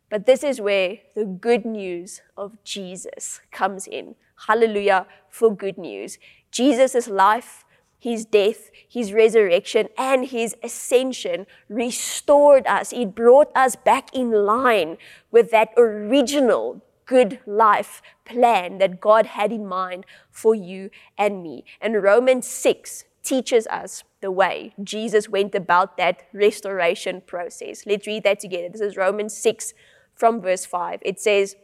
But 0.09 0.25
this 0.25 0.43
is 0.43 0.59
where 0.59 0.97
the 1.15 1.25
good 1.25 1.65
news 1.65 2.21
of 2.35 2.63
Jesus 2.63 3.41
comes 3.51 3.85
in. 3.87 4.15
Hallelujah 4.47 5.05
for 5.29 5.55
good 5.55 5.77
news. 5.77 6.17
Jesus' 6.51 7.07
life, 7.07 7.65
his 7.99 8.25
death, 8.25 8.71
his 8.87 9.13
resurrection, 9.13 9.89
and 9.97 10.25
his 10.25 10.55
ascension 10.63 11.45
restored 11.67 12.65
us. 12.65 12.93
It 12.93 13.13
brought 13.13 13.55
us 13.55 13.75
back 13.75 14.13
in 14.13 14.31
line 14.31 14.97
with 15.31 15.51
that 15.51 15.69
original 15.77 16.81
good 17.05 17.39
life 17.45 18.01
plan 18.23 18.77
that 18.77 19.01
God 19.01 19.25
had 19.25 19.51
in 19.51 19.65
mind 19.65 20.05
for 20.29 20.53
you 20.53 20.91
and 21.17 21.41
me. 21.43 21.65
And 21.81 22.03
Romans 22.03 22.47
6 22.47 23.05
teaches 23.23 23.67
us 23.67 24.03
the 24.21 24.31
way 24.31 24.73
Jesus 24.83 25.27
went 25.27 25.55
about 25.55 25.97
that 25.97 26.23
restoration 26.33 27.21
process. 27.21 27.85
Let's 27.85 28.07
read 28.07 28.23
that 28.23 28.39
together. 28.39 28.69
This 28.69 28.81
is 28.81 28.95
Romans 28.95 29.35
6 29.35 29.73
from 30.15 30.41
verse 30.41 30.65
5. 30.65 30.99
It 31.01 31.19
says, 31.19 31.55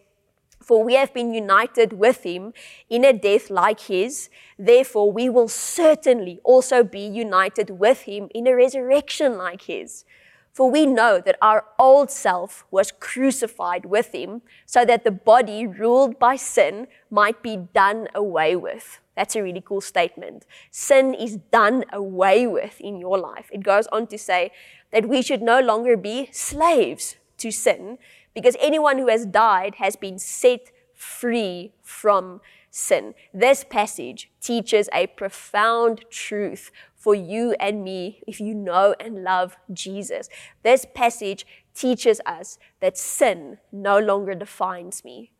for 0.65 0.83
we 0.83 0.95
have 0.95 1.13
been 1.13 1.31
united 1.31 1.93
with 1.93 2.23
him 2.23 2.51
in 2.89 3.05
a 3.05 3.13
death 3.13 3.51
like 3.51 3.81
his. 3.81 4.29
Therefore, 4.57 5.11
we 5.11 5.29
will 5.29 5.47
certainly 5.47 6.39
also 6.43 6.83
be 6.83 7.05
united 7.05 7.69
with 7.69 8.01
him 8.01 8.29
in 8.33 8.47
a 8.47 8.55
resurrection 8.55 9.37
like 9.37 9.61
his. 9.63 10.05
For 10.51 10.71
we 10.71 10.87
know 10.87 11.21
that 11.23 11.37
our 11.39 11.65
old 11.77 12.09
self 12.09 12.65
was 12.71 12.91
crucified 12.91 13.85
with 13.85 14.15
him 14.15 14.41
so 14.65 14.85
that 14.85 15.03
the 15.03 15.11
body 15.11 15.67
ruled 15.67 16.17
by 16.17 16.35
sin 16.35 16.87
might 17.11 17.43
be 17.43 17.57
done 17.57 18.07
away 18.15 18.55
with. 18.55 18.99
That's 19.15 19.35
a 19.35 19.43
really 19.43 19.61
cool 19.61 19.81
statement. 19.81 20.45
Sin 20.71 21.13
is 21.13 21.37
done 21.51 21.85
away 21.93 22.47
with 22.47 22.81
in 22.81 22.99
your 22.99 23.19
life. 23.19 23.49
It 23.51 23.61
goes 23.61 23.85
on 23.87 24.07
to 24.07 24.17
say 24.17 24.51
that 24.91 25.07
we 25.07 25.21
should 25.21 25.43
no 25.43 25.59
longer 25.59 25.95
be 25.95 26.29
slaves 26.31 27.17
to 27.37 27.51
sin 27.51 27.99
because 28.35 28.55
anyone 28.59 28.99
who 28.99 29.07
has 29.07 29.25
died 29.25 29.75
has 29.75 29.95
been 29.95 30.19
set 30.19 30.69
free 30.93 31.71
from 31.81 32.41
sin. 32.69 33.13
This 33.33 33.63
passage 33.63 34.29
teaches 34.41 34.89
a 34.93 35.07
profound 35.07 36.03
truth 36.09 36.71
for 36.93 37.15
you 37.15 37.55
and 37.59 37.83
me 37.83 38.21
if 38.27 38.41
you 38.41 38.53
know 38.53 38.93
and 38.99 39.23
love 39.23 39.55
Jesus. 39.71 40.27
This 40.61 40.85
passage 40.93 41.47
teaches 41.73 42.19
us 42.25 42.59
that 42.81 42.97
sin 42.97 43.59
no 43.71 43.97
longer 43.97 44.35
defines 44.35 45.05
me, 45.05 45.31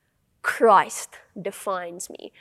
Christ 0.42 1.18
defines 1.40 2.10
me. 2.10 2.32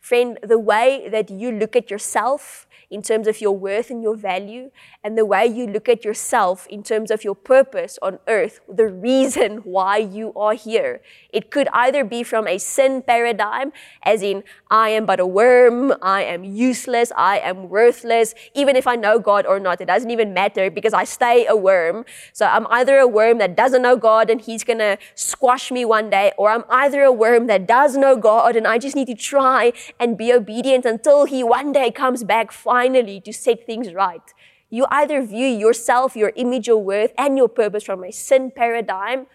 Friend, 0.00 0.38
the 0.42 0.58
way 0.58 1.08
that 1.10 1.30
you 1.30 1.52
look 1.52 1.76
at 1.76 1.90
yourself 1.90 2.66
in 2.90 3.02
terms 3.02 3.26
of 3.26 3.40
your 3.40 3.52
worth 3.52 3.90
and 3.90 4.02
your 4.02 4.16
value, 4.16 4.70
and 5.04 5.16
the 5.18 5.26
way 5.26 5.46
you 5.46 5.66
look 5.66 5.88
at 5.88 6.04
yourself 6.04 6.66
in 6.68 6.82
terms 6.82 7.10
of 7.10 7.22
your 7.22 7.34
purpose 7.34 7.98
on 8.00 8.18
earth, 8.26 8.60
the 8.68 8.86
reason 8.86 9.56
why 9.64 9.98
you 9.98 10.32
are 10.34 10.54
here. 10.54 11.02
It 11.30 11.50
could 11.50 11.68
either 11.72 12.02
be 12.02 12.22
from 12.22 12.48
a 12.48 12.58
sin 12.58 13.02
paradigm, 13.02 13.72
as 14.02 14.22
in, 14.22 14.42
I 14.70 14.90
am 14.90 15.04
but 15.04 15.20
a 15.20 15.26
worm, 15.26 15.92
I 16.00 16.22
am 16.22 16.44
useless, 16.44 17.12
I 17.16 17.38
am 17.40 17.68
worthless, 17.68 18.34
even 18.54 18.74
if 18.74 18.86
I 18.86 18.96
know 18.96 19.18
God 19.18 19.44
or 19.44 19.60
not, 19.60 19.80
it 19.80 19.86
doesn't 19.86 20.10
even 20.10 20.32
matter 20.32 20.70
because 20.70 20.94
I 20.94 21.04
stay 21.04 21.46
a 21.46 21.56
worm. 21.56 22.04
So 22.32 22.46
I'm 22.46 22.66
either 22.68 22.98
a 22.98 23.06
worm 23.06 23.38
that 23.38 23.56
doesn't 23.56 23.82
know 23.82 23.96
God 23.96 24.30
and 24.30 24.40
He's 24.40 24.64
gonna 24.64 24.96
squash 25.14 25.70
me 25.70 25.84
one 25.84 26.08
day, 26.08 26.32
or 26.38 26.50
I'm 26.50 26.64
either 26.70 27.02
a 27.02 27.12
worm 27.12 27.46
that 27.48 27.66
does 27.66 27.96
know 27.96 28.16
God 28.16 28.56
and 28.56 28.66
I 28.66 28.78
just 28.78 28.96
need 28.96 29.08
to 29.08 29.14
try 29.14 29.72
and 29.98 30.18
be 30.18 30.32
obedient 30.32 30.84
until 30.84 31.24
He 31.24 31.42
one 31.42 31.72
day 31.72 31.90
comes 31.90 32.24
back 32.24 32.52
finally 32.52 33.20
to 33.22 33.32
set 33.32 33.66
things 33.66 33.92
right. 33.92 34.22
You 34.70 34.86
either 34.90 35.22
view 35.22 35.46
yourself, 35.46 36.14
your 36.14 36.32
image, 36.36 36.66
your 36.66 36.82
worth, 36.82 37.12
and 37.16 37.38
your 37.38 37.48
purpose 37.48 37.84
from 37.84 38.04
a 38.04 38.12
sin 38.12 38.50
paradigm 38.50 39.26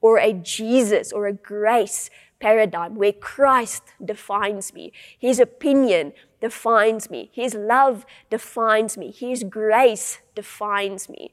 or 0.00 0.18
a 0.18 0.32
Jesus 0.32 1.12
or 1.12 1.26
a 1.26 1.32
grace 1.32 2.10
paradigm 2.40 2.96
where 2.96 3.12
Christ 3.12 3.84
defines 4.04 4.74
me. 4.74 4.92
His 5.18 5.38
opinion 5.38 6.12
defines 6.40 7.08
me. 7.08 7.30
His 7.32 7.54
love 7.54 8.04
defines 8.28 8.98
me. 8.98 9.12
His 9.12 9.44
grace 9.44 10.18
defines 10.34 11.08
me. 11.08 11.32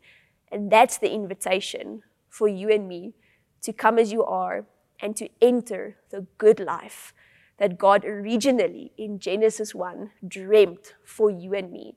And 0.51 0.71
that's 0.71 0.98
the 0.98 1.12
invitation 1.12 2.03
for 2.29 2.48
you 2.48 2.69
and 2.69 2.88
me 2.88 3.13
to 3.63 3.74
come 3.74 4.00
as 4.00 4.12
you 4.12 4.24
are 4.24 4.65
and 5.01 5.15
to 5.17 5.27
enter 5.41 5.98
the 6.12 6.27
good 6.38 6.59
life 6.59 7.13
that 7.60 7.78
God 7.78 8.06
originally 8.06 8.92
in 8.98 9.20
Genesis 9.20 9.75
1 9.75 10.12
dreamt 10.28 10.96
for 11.04 11.30
you 11.30 11.54
and 11.54 11.72
me. 11.72 11.96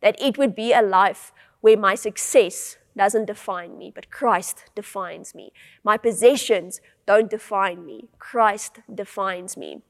That 0.00 0.20
it 0.20 0.36
would 0.38 0.54
be 0.54 0.72
a 0.72 0.82
life 0.82 1.32
where 1.60 1.76
my 1.76 1.94
success 1.94 2.78
doesn't 2.96 3.26
define 3.26 3.78
me, 3.78 3.92
but 3.94 4.10
Christ 4.10 4.64
defines 4.74 5.34
me. 5.34 5.52
My 5.84 5.96
possessions 5.96 6.80
don't 7.06 7.30
define 7.30 7.86
me, 7.86 8.08
Christ 8.18 8.80
defines 8.92 9.56
me. 9.56 9.82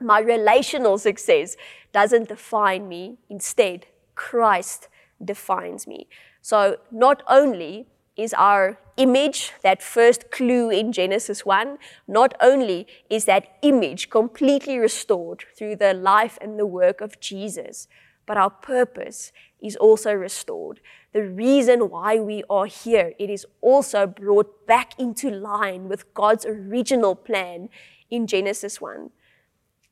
My 0.00 0.20
relational 0.20 0.98
success 0.98 1.56
doesn't 1.92 2.28
define 2.28 2.88
me, 2.88 3.16
instead, 3.28 3.86
Christ 4.14 4.88
defines 5.24 5.86
me. 5.86 6.08
So, 6.42 6.76
not 6.90 7.22
only 7.28 7.86
is 8.16 8.32
our 8.34 8.78
image, 8.96 9.52
that 9.62 9.82
first 9.82 10.30
clue 10.30 10.70
in 10.70 10.92
Genesis 10.92 11.44
1, 11.44 11.78
not 12.06 12.34
only 12.40 12.86
is 13.10 13.24
that 13.24 13.56
image 13.62 14.08
completely 14.10 14.78
restored 14.78 15.44
through 15.56 15.76
the 15.76 15.94
life 15.94 16.38
and 16.40 16.58
the 16.58 16.66
work 16.66 17.00
of 17.00 17.18
Jesus, 17.20 17.88
but 18.26 18.36
our 18.36 18.50
purpose 18.50 19.32
is 19.60 19.76
also 19.76 20.12
restored. 20.12 20.80
The 21.12 21.22
reason 21.22 21.90
why 21.90 22.20
we 22.20 22.42
are 22.48 22.66
here, 22.66 23.12
it 23.18 23.30
is 23.30 23.46
also 23.60 24.06
brought 24.06 24.66
back 24.66 24.98
into 24.98 25.30
line 25.30 25.88
with 25.88 26.12
God's 26.14 26.46
original 26.46 27.14
plan 27.14 27.68
in 28.10 28.26
Genesis 28.26 28.80
1. 28.80 29.10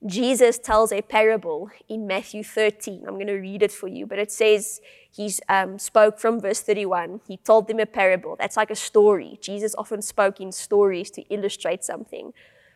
Jesus 0.05 0.59
tells 0.59 0.91
a 0.91 1.01
parable 1.01 1.71
in 1.89 2.09
Matthew 2.09 2.43
13. 2.43 3.05
I'm 3.07 3.15
going 3.15 3.29
to 3.29 3.35
read 3.35 3.63
it 3.63 3.71
for 3.71 3.87
you, 3.87 4.05
but 4.05 4.19
it 4.19 4.33
says 4.33 4.81
he 5.09 5.33
um, 5.49 5.79
spoke 5.79 6.19
from 6.19 6.41
verse 6.41 6.61
31. 6.61 7.21
He 7.29 7.37
told 7.37 7.69
them 7.69 7.79
a 7.79 7.87
parable. 7.87 8.35
That's 8.37 8.57
like 8.57 8.71
a 8.71 8.77
story. 8.77 9.39
Jesus 9.41 9.77
often 9.79 10.03
spoke 10.03 10.41
in 10.41 10.51
stories 10.51 11.11
to 11.13 11.23
illustrate 11.33 11.85
something. 11.85 12.33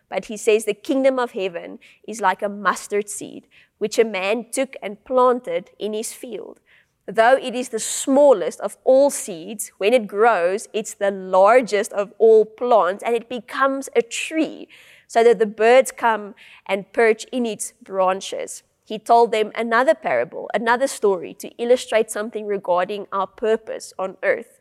But 0.09 0.27
he 0.27 0.37
says 0.37 0.65
the 0.65 0.75
kingdom 0.75 1.19
of 1.19 1.33
heaven 1.33 1.81
is 2.07 2.21
like 2.21 2.43
a 2.43 2.49
mustard 2.49 3.09
seed, 3.09 3.49
which 3.79 3.99
a 3.99 4.05
man 4.05 4.47
took 4.53 4.77
and 4.81 5.05
planted 5.05 5.71
in 5.81 5.95
his 5.95 6.13
field. 6.13 6.61
Though 7.07 7.37
it 7.37 7.55
is 7.55 7.69
the 7.69 7.79
smallest 7.79 8.61
of 8.61 8.77
all 8.85 9.11
seeds, 9.11 9.71
when 9.79 9.93
it 9.93 10.07
grows, 10.07 10.69
it's 10.73 10.95
the 10.95 11.11
largest 11.11 11.93
of 11.93 12.13
all 12.19 12.45
plants, 12.45 13.03
and 13.05 13.15
it 13.15 13.29
becomes 13.29 13.89
a 13.95 14.03
tree, 14.03 14.69
so 15.07 15.23
that 15.25 15.39
the 15.39 15.47
birds 15.47 15.93
come 15.93 16.35
and 16.67 16.93
perch 16.93 17.25
in 17.33 17.47
its 17.47 17.73
branches. 17.83 18.63
He 18.85 18.99
told 18.99 19.33
them 19.33 19.51
another 19.55 19.95
parable, 19.95 20.49
another 20.55 20.87
story, 20.87 21.35
to 21.35 21.49
illustrate 21.59 22.11
something 22.11 22.47
regarding 22.47 23.07
our 23.13 23.27
purpose 23.27 23.93
on 23.99 24.17
earth. 24.23 24.61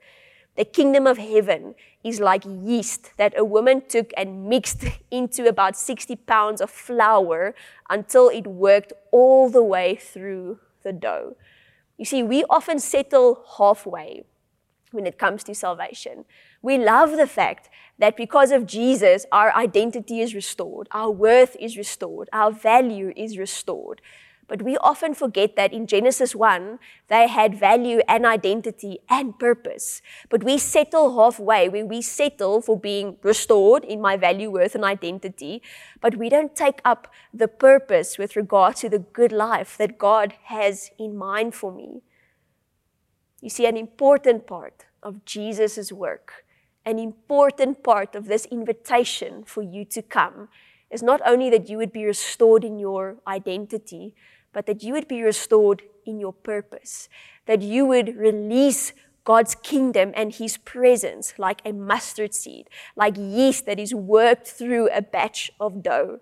The 0.55 0.65
kingdom 0.65 1.05
of 1.05 1.17
heaven 1.17 1.75
is 2.03 2.19
like 2.19 2.43
yeast 2.45 3.11
that 3.17 3.33
a 3.37 3.43
woman 3.43 3.83
took 3.87 4.13
and 4.15 4.47
mixed 4.47 4.85
into 5.11 5.47
about 5.47 5.75
60 5.77 6.15
pounds 6.15 6.61
of 6.61 6.71
flour 6.71 7.53
until 7.89 8.29
it 8.29 8.47
worked 8.47 8.93
all 9.11 9.49
the 9.49 9.63
way 9.63 9.95
through 9.95 10.59
the 10.83 10.93
dough. 10.93 11.35
You 11.97 12.05
see, 12.05 12.23
we 12.23 12.43
often 12.49 12.79
settle 12.79 13.43
halfway 13.57 14.23
when 14.91 15.05
it 15.05 15.17
comes 15.17 15.43
to 15.43 15.53
salvation. 15.55 16.25
We 16.65 16.79
love 16.79 17.11
the 17.15 17.27
fact 17.27 17.69
that 17.99 18.17
because 18.17 18.49
of 18.49 18.65
Jesus, 18.65 19.27
our 19.31 19.55
identity 19.55 20.19
is 20.19 20.33
restored, 20.33 20.87
our 20.91 21.11
worth 21.11 21.55
is 21.59 21.77
restored, 21.77 22.27
our 22.33 22.51
value 22.51 23.13
is 23.15 23.37
restored. 23.37 24.01
But 24.47 24.63
we 24.63 24.75
often 24.77 25.13
forget 25.13 25.55
that 25.57 25.73
in 25.73 25.85
Genesis 25.85 26.33
1, 26.35 26.79
they 27.07 27.27
had 27.27 27.59
value 27.59 27.99
and 28.07 28.25
identity 28.25 28.97
and 29.07 29.37
purpose. 29.37 30.01
But 30.29 30.43
we 30.43 30.57
settle 30.57 31.13
halfway 31.15 31.69
when 31.69 31.87
we 31.87 32.01
settle 32.01 32.61
for 32.61 32.79
being 32.79 33.17
restored 33.21 33.83
in 33.83 34.01
my 34.01 34.17
value, 34.17 34.49
worth, 34.49 34.73
and 34.73 34.83
identity. 34.83 35.61
But 36.01 36.15
we 36.15 36.29
don't 36.29 36.55
take 36.55 36.81
up 36.83 37.13
the 37.31 37.47
purpose 37.47 38.17
with 38.17 38.35
regard 38.35 38.75
to 38.77 38.89
the 38.89 39.05
good 39.19 39.31
life 39.31 39.77
that 39.77 39.99
God 39.99 40.33
has 40.45 40.89
in 40.97 41.15
mind 41.15 41.53
for 41.53 41.71
me. 41.71 42.01
You 43.39 43.51
see, 43.51 43.67
an 43.67 43.77
important 43.77 44.47
part 44.47 44.85
of 45.03 45.23
Jesus' 45.25 45.91
work, 45.91 46.44
an 46.85 46.99
important 46.99 47.83
part 47.83 48.15
of 48.15 48.27
this 48.27 48.45
invitation 48.45 49.43
for 49.43 49.63
you 49.63 49.85
to 49.85 50.01
come, 50.01 50.49
is 50.91 51.01
not 51.01 51.19
only 51.25 51.49
that 51.49 51.67
you 51.67 51.77
would 51.77 51.91
be 51.91 52.05
restored 52.05 52.63
in 52.63 52.77
your 52.77 53.17
identity, 53.27 54.13
but 54.53 54.67
that 54.67 54.83
you 54.83 54.93
would 54.93 55.07
be 55.07 55.23
restored 55.23 55.81
in 56.05 56.19
your 56.19 56.31
purpose, 56.31 57.09
that 57.47 57.61
you 57.61 57.85
would 57.85 58.15
release 58.15 58.93
God's 59.23 59.55
kingdom 59.55 60.13
and 60.15 60.35
His 60.35 60.57
presence 60.57 61.33
like 61.39 61.61
a 61.65 61.73
mustard 61.73 62.33
seed, 62.33 62.69
like 62.95 63.17
yeast 63.17 63.65
that 63.65 63.79
is 63.79 63.93
worked 63.93 64.47
through 64.47 64.89
a 64.91 65.01
batch 65.01 65.49
of 65.59 65.81
dough. 65.81 66.19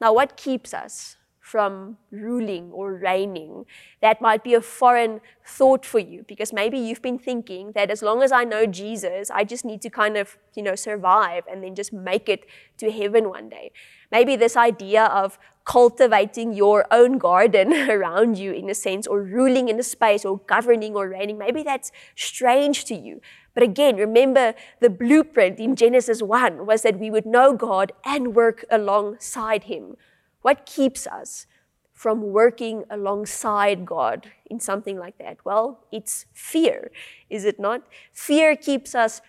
Now, 0.00 0.14
what 0.14 0.38
keeps 0.38 0.72
us 0.72 1.17
from 1.48 1.96
ruling 2.10 2.70
or 2.72 2.94
reigning. 2.94 3.64
That 4.02 4.20
might 4.20 4.44
be 4.44 4.52
a 4.52 4.60
foreign 4.60 5.20
thought 5.46 5.86
for 5.86 5.98
you 5.98 6.24
because 6.28 6.52
maybe 6.52 6.78
you've 6.78 7.00
been 7.00 7.18
thinking 7.18 7.72
that 7.72 7.90
as 7.90 8.02
long 8.02 8.22
as 8.22 8.32
I 8.32 8.44
know 8.44 8.66
Jesus, 8.66 9.30
I 9.30 9.44
just 9.44 9.64
need 9.64 9.80
to 9.82 9.90
kind 9.90 10.18
of, 10.18 10.36
you 10.54 10.62
know, 10.62 10.74
survive 10.74 11.44
and 11.50 11.64
then 11.64 11.74
just 11.74 11.92
make 11.92 12.28
it 12.28 12.44
to 12.76 12.90
heaven 12.90 13.30
one 13.30 13.48
day. 13.48 13.72
Maybe 14.12 14.36
this 14.36 14.56
idea 14.56 15.04
of 15.06 15.38
cultivating 15.64 16.52
your 16.52 16.86
own 16.90 17.16
garden 17.18 17.72
around 17.90 18.38
you 18.38 18.52
in 18.52 18.68
a 18.68 18.74
sense 18.74 19.06
or 19.06 19.22
ruling 19.22 19.68
in 19.68 19.80
a 19.80 19.82
space 19.82 20.24
or 20.24 20.40
governing 20.46 20.94
or 20.94 21.08
reigning, 21.08 21.38
maybe 21.38 21.62
that's 21.62 21.90
strange 22.14 22.84
to 22.86 22.94
you. 22.94 23.20
But 23.54 23.62
again, 23.62 23.96
remember 23.96 24.54
the 24.80 24.90
blueprint 24.90 25.58
in 25.58 25.76
Genesis 25.76 26.22
1 26.22 26.66
was 26.66 26.82
that 26.82 26.98
we 26.98 27.10
would 27.10 27.26
know 27.26 27.54
God 27.54 27.92
and 28.04 28.34
work 28.34 28.64
alongside 28.70 29.64
him. 29.64 29.96
What 30.42 30.66
keeps 30.66 31.06
us 31.06 31.46
from 31.92 32.32
working 32.32 32.84
alongside 32.90 33.84
God 33.84 34.30
in 34.46 34.60
something 34.60 34.98
like 34.98 35.18
that? 35.18 35.38
Well, 35.44 35.80
it's 35.90 36.26
fear, 36.32 36.90
is 37.28 37.44
it 37.44 37.58
not? 37.58 37.82
Fear 38.12 38.56
keeps 38.56 38.94
us 38.94 39.20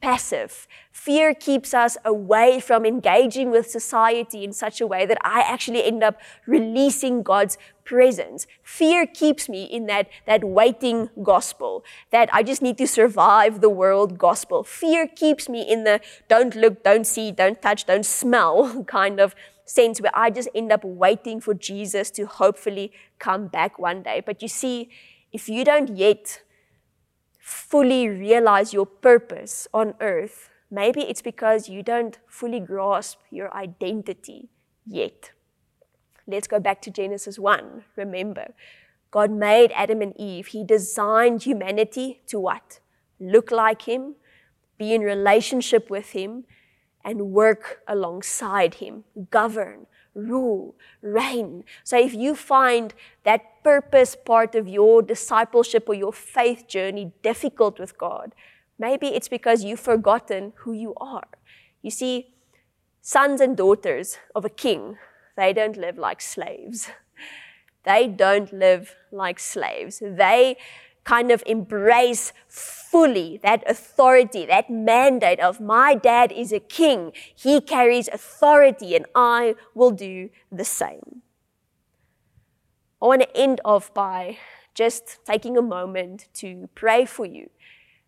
passive. 0.00 0.68
Fear 0.92 1.34
keeps 1.34 1.72
us 1.72 1.96
away 2.04 2.60
from 2.60 2.84
engaging 2.84 3.50
with 3.50 3.70
society 3.70 4.44
in 4.44 4.52
such 4.52 4.80
a 4.80 4.86
way 4.86 5.06
that 5.06 5.18
I 5.22 5.40
actually 5.40 5.84
end 5.84 6.02
up 6.02 6.20
releasing 6.46 7.22
God's 7.22 7.58
presence. 7.84 8.46
Fear 8.62 9.06
keeps 9.06 9.48
me 9.48 9.64
in 9.64 9.86
that, 9.86 10.08
that 10.26 10.44
waiting 10.44 11.08
gospel, 11.22 11.84
that 12.10 12.28
I 12.32 12.42
just 12.42 12.62
need 12.62 12.78
to 12.78 12.86
survive 12.86 13.60
the 13.60 13.70
world 13.70 14.18
gospel. 14.18 14.64
Fear 14.64 15.08
keeps 15.08 15.48
me 15.48 15.62
in 15.62 15.84
the 15.84 16.00
don't 16.28 16.54
look, 16.54 16.82
don't 16.82 17.06
see, 17.06 17.32
don't 17.32 17.60
touch, 17.62 17.86
don't 17.86 18.06
smell 18.06 18.84
kind 18.98 19.18
of 19.20 19.34
sense 19.66 20.00
where 20.00 20.16
I 20.16 20.30
just 20.30 20.48
end 20.54 20.72
up 20.72 20.84
waiting 20.84 21.40
for 21.40 21.52
Jesus 21.52 22.10
to 22.12 22.24
hopefully 22.26 22.92
come 23.18 23.48
back 23.48 23.78
one 23.78 24.02
day. 24.02 24.22
But 24.24 24.40
you 24.40 24.48
see, 24.48 24.88
if 25.32 25.48
you 25.48 25.64
don't 25.64 25.96
yet 25.96 26.42
fully 27.40 28.08
realize 28.08 28.72
your 28.72 28.86
purpose 28.86 29.68
on 29.74 29.94
earth, 30.00 30.48
maybe 30.70 31.02
it's 31.02 31.20
because 31.20 31.68
you 31.68 31.82
don't 31.82 32.18
fully 32.26 32.60
grasp 32.60 33.18
your 33.30 33.54
identity 33.54 34.48
yet. 34.86 35.32
Let's 36.26 36.48
go 36.48 36.58
back 36.58 36.80
to 36.82 36.90
Genesis 36.90 37.38
1. 37.38 37.84
Remember, 37.96 38.54
God 39.10 39.30
made 39.30 39.70
Adam 39.74 40.00
and 40.00 40.12
Eve. 40.16 40.48
He 40.48 40.64
designed 40.64 41.42
humanity 41.44 42.22
to 42.26 42.40
what? 42.40 42.80
Look 43.20 43.50
like 43.50 43.82
Him, 43.82 44.16
be 44.78 44.92
in 44.92 45.02
relationship 45.02 45.88
with 45.88 46.10
Him, 46.10 46.44
and 47.06 47.30
work 47.30 47.82
alongside 47.86 48.74
him, 48.74 49.04
govern, 49.30 49.86
rule, 50.12 50.74
reign. 51.02 51.62
So 51.84 51.96
if 51.96 52.12
you 52.12 52.34
find 52.34 52.92
that 53.22 53.62
purpose 53.62 54.16
part 54.16 54.56
of 54.56 54.66
your 54.66 55.02
discipleship 55.02 55.84
or 55.88 55.94
your 55.94 56.12
faith 56.12 56.66
journey 56.66 57.12
difficult 57.22 57.78
with 57.78 57.96
God, 57.96 58.34
maybe 58.76 59.06
it's 59.06 59.28
because 59.28 59.62
you've 59.62 59.80
forgotten 59.80 60.52
who 60.56 60.72
you 60.72 60.94
are. 60.96 61.28
You 61.80 61.92
see, 61.92 62.34
sons 63.00 63.40
and 63.40 63.56
daughters 63.56 64.18
of 64.34 64.44
a 64.44 64.50
king, 64.50 64.98
they 65.36 65.52
don't 65.52 65.76
live 65.76 65.96
like 65.98 66.20
slaves. 66.20 66.90
They 67.84 68.08
don't 68.08 68.52
live 68.52 68.96
like 69.12 69.38
slaves. 69.38 70.02
They 70.04 70.56
kind 71.06 71.30
of 71.30 71.42
embrace 71.46 72.32
fully 72.48 73.38
that 73.42 73.62
authority, 73.70 74.44
that 74.44 74.68
mandate 74.68 75.38
of 75.38 75.60
my 75.60 75.94
dad 75.94 76.32
is 76.32 76.52
a 76.52 76.58
king. 76.58 77.12
He 77.34 77.60
carries 77.60 78.08
authority 78.08 78.96
and 78.96 79.06
I 79.14 79.54
will 79.72 79.92
do 79.92 80.30
the 80.50 80.64
same. 80.64 81.22
I 83.00 83.06
want 83.06 83.22
to 83.22 83.36
end 83.36 83.60
off 83.64 83.94
by 83.94 84.38
just 84.74 85.24
taking 85.24 85.56
a 85.56 85.62
moment 85.62 86.26
to 86.34 86.68
pray 86.74 87.04
for 87.04 87.24
you 87.24 87.50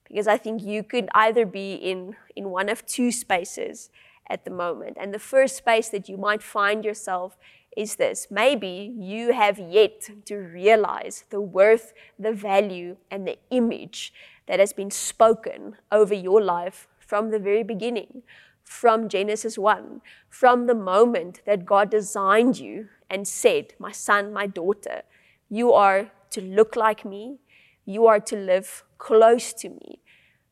because 0.07 0.27
I 0.27 0.37
think 0.37 0.63
you 0.63 0.83
could 0.83 1.09
either 1.15 1.47
be 1.47 1.75
in, 1.75 2.17
in 2.35 2.51
one 2.51 2.69
of 2.69 2.85
two 2.85 3.13
spaces 3.13 3.91
at 4.29 4.45
the 4.45 4.51
moment. 4.51 4.97
And 5.01 5.15
the 5.15 5.19
first 5.19 5.57
space 5.57 5.89
that 5.91 6.09
you 6.09 6.17
might 6.17 6.43
find 6.43 6.85
yourself 6.85 7.37
is 7.79 7.95
this 7.95 8.27
maybe 8.29 8.93
you 8.99 9.33
have 9.33 9.57
yet 9.57 10.11
to 10.25 10.37
realize 10.37 11.25
the 11.31 11.41
worth, 11.41 11.95
the 12.19 12.33
value, 12.33 12.97
and 13.09 13.27
the 13.27 13.39
image 13.51 14.13
that 14.49 14.59
has 14.59 14.73
been 14.73 14.91
spoken 14.91 15.77
over 15.93 16.13
your 16.13 16.43
life 16.43 16.89
from 16.99 17.31
the 17.31 17.39
very 17.39 17.63
beginning, 17.63 18.23
from 18.65 19.09
Genesis 19.09 19.57
1, 19.57 20.01
from 20.29 20.67
the 20.67 20.75
moment 20.75 21.41
that 21.47 21.65
God 21.65 21.89
designed 21.89 22.59
you 22.59 22.89
and 23.09 23.29
said, 23.29 23.75
My 23.79 23.93
son, 23.93 24.33
my 24.33 24.49
daughter, 24.49 25.03
you 25.49 25.73
are 25.73 26.11
to 26.31 26.41
look 26.41 26.75
like 26.75 27.05
me, 27.05 27.39
you 27.87 28.07
are 28.07 28.21
to 28.21 28.37
live 28.37 28.83
close 28.99 29.53
to 29.53 29.69
me. 29.69 30.01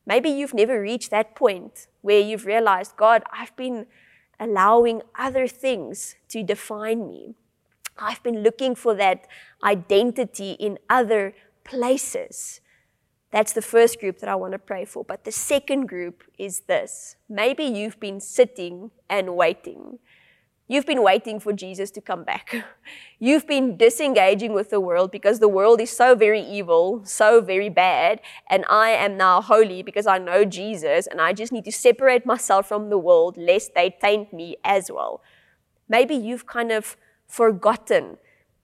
Maybe 0.05 0.29
you've 0.29 0.53
never 0.53 0.81
reached 0.81 1.11
that 1.11 1.35
point 1.35 1.87
where 2.01 2.21
you've 2.21 2.45
realized, 2.45 2.95
God, 2.95 3.23
I've 3.33 3.55
been 3.57 3.85
allowing 4.39 5.01
other 5.17 5.47
things 5.47 6.15
to 6.29 6.43
define 6.43 7.07
me. 7.07 7.35
I've 7.97 8.21
been 8.23 8.43
looking 8.43 8.75
for 8.75 8.93
that 8.95 9.27
identity 9.63 10.51
in 10.51 10.77
other 10.89 11.33
places. 11.63 12.61
That's 13.31 13.53
the 13.53 13.61
first 13.61 13.99
group 13.99 14.19
that 14.19 14.29
I 14.29 14.35
want 14.35 14.53
to 14.53 14.59
pray 14.59 14.85
for. 14.85 15.03
But 15.03 15.23
the 15.25 15.31
second 15.31 15.87
group 15.87 16.23
is 16.37 16.61
this. 16.61 17.15
Maybe 17.27 17.63
you've 17.63 17.99
been 17.99 18.21
sitting 18.21 18.91
and 19.09 19.35
waiting. 19.35 19.99
You've 20.69 20.85
been 20.85 21.01
waiting 21.01 21.39
for 21.39 21.53
Jesus 21.53 21.89
to 21.91 22.01
come 22.01 22.25
back. 22.25 22.53
You've 23.19 23.47
been 23.47 23.77
disengaging 23.77 24.53
with 24.53 24.69
the 24.69 24.81
world 24.81 25.11
because 25.11 25.39
the 25.39 25.47
world 25.47 25.79
is 25.79 25.89
so 25.89 26.13
very 26.13 26.41
evil, 26.41 27.05
so 27.05 27.39
very 27.39 27.69
bad, 27.69 28.19
and 28.49 28.65
I 28.69 28.89
am 28.89 29.15
now 29.15 29.41
holy 29.41 29.81
because 29.81 30.05
I 30.05 30.17
know 30.17 30.43
Jesus 30.43 31.07
and 31.07 31.21
I 31.21 31.31
just 31.31 31.53
need 31.53 31.63
to 31.65 31.71
separate 31.71 32.25
myself 32.25 32.67
from 32.67 32.89
the 32.89 32.97
world 32.97 33.37
lest 33.37 33.75
they 33.75 33.95
taint 34.01 34.33
me 34.33 34.57
as 34.65 34.91
well. 34.91 35.21
Maybe 35.87 36.15
you've 36.15 36.45
kind 36.45 36.73
of 36.73 36.97
forgotten 37.27 38.17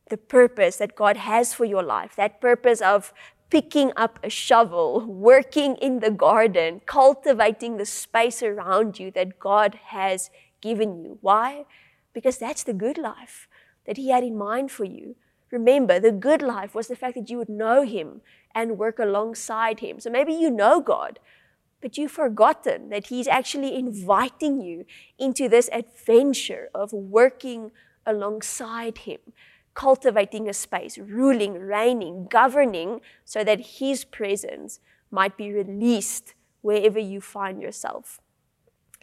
the 0.09 0.17
purpose 0.17 0.75
that 0.77 0.95
God 0.95 1.15
has 1.15 1.53
for 1.53 1.63
your 1.63 1.83
life, 1.83 2.17
that 2.17 2.41
purpose 2.41 2.81
of 2.81 3.13
picking 3.49 3.93
up 3.95 4.19
a 4.23 4.29
shovel, 4.29 5.05
working 5.05 5.77
in 5.77 5.99
the 5.99 6.11
garden, 6.11 6.81
cultivating 6.85 7.77
the 7.77 7.85
space 7.85 8.43
around 8.43 8.99
you 8.99 9.09
that 9.11 9.39
God 9.39 9.79
has 9.85 10.29
given 10.59 10.97
you. 11.01 11.17
Why? 11.21 11.65
Because 12.13 12.37
that's 12.37 12.63
the 12.63 12.73
good 12.73 12.97
life 12.97 13.47
that 13.85 13.97
He 13.97 14.09
had 14.09 14.23
in 14.23 14.37
mind 14.37 14.71
for 14.71 14.85
you. 14.85 15.15
Remember, 15.51 15.99
the 15.99 16.11
good 16.11 16.41
life 16.41 16.73
was 16.73 16.87
the 16.87 16.95
fact 16.95 17.15
that 17.15 17.29
you 17.29 17.37
would 17.37 17.49
know 17.49 17.83
Him 17.83 18.21
and 18.55 18.77
work 18.77 18.99
alongside 18.99 19.79
Him. 19.79 19.99
So 19.99 20.09
maybe 20.09 20.33
you 20.33 20.49
know 20.49 20.81
God, 20.81 21.19
but 21.81 21.97
you've 21.97 22.11
forgotten 22.11 22.89
that 22.89 23.07
He's 23.07 23.27
actually 23.27 23.75
inviting 23.75 24.61
you 24.61 24.85
into 25.19 25.47
this 25.49 25.69
adventure 25.71 26.69
of 26.73 26.93
working 26.93 27.71
alongside 28.05 28.99
Him, 28.99 29.19
cultivating 29.73 30.49
a 30.49 30.53
space, 30.53 30.97
ruling, 30.97 31.53
reigning, 31.59 32.27
governing, 32.29 33.01
so 33.25 33.43
that 33.43 33.79
His 33.79 34.05
presence 34.05 34.79
might 35.11 35.37
be 35.37 35.51
released 35.51 36.33
wherever 36.61 36.99
you 36.99 37.21
find 37.21 37.61
yourself. 37.61 38.19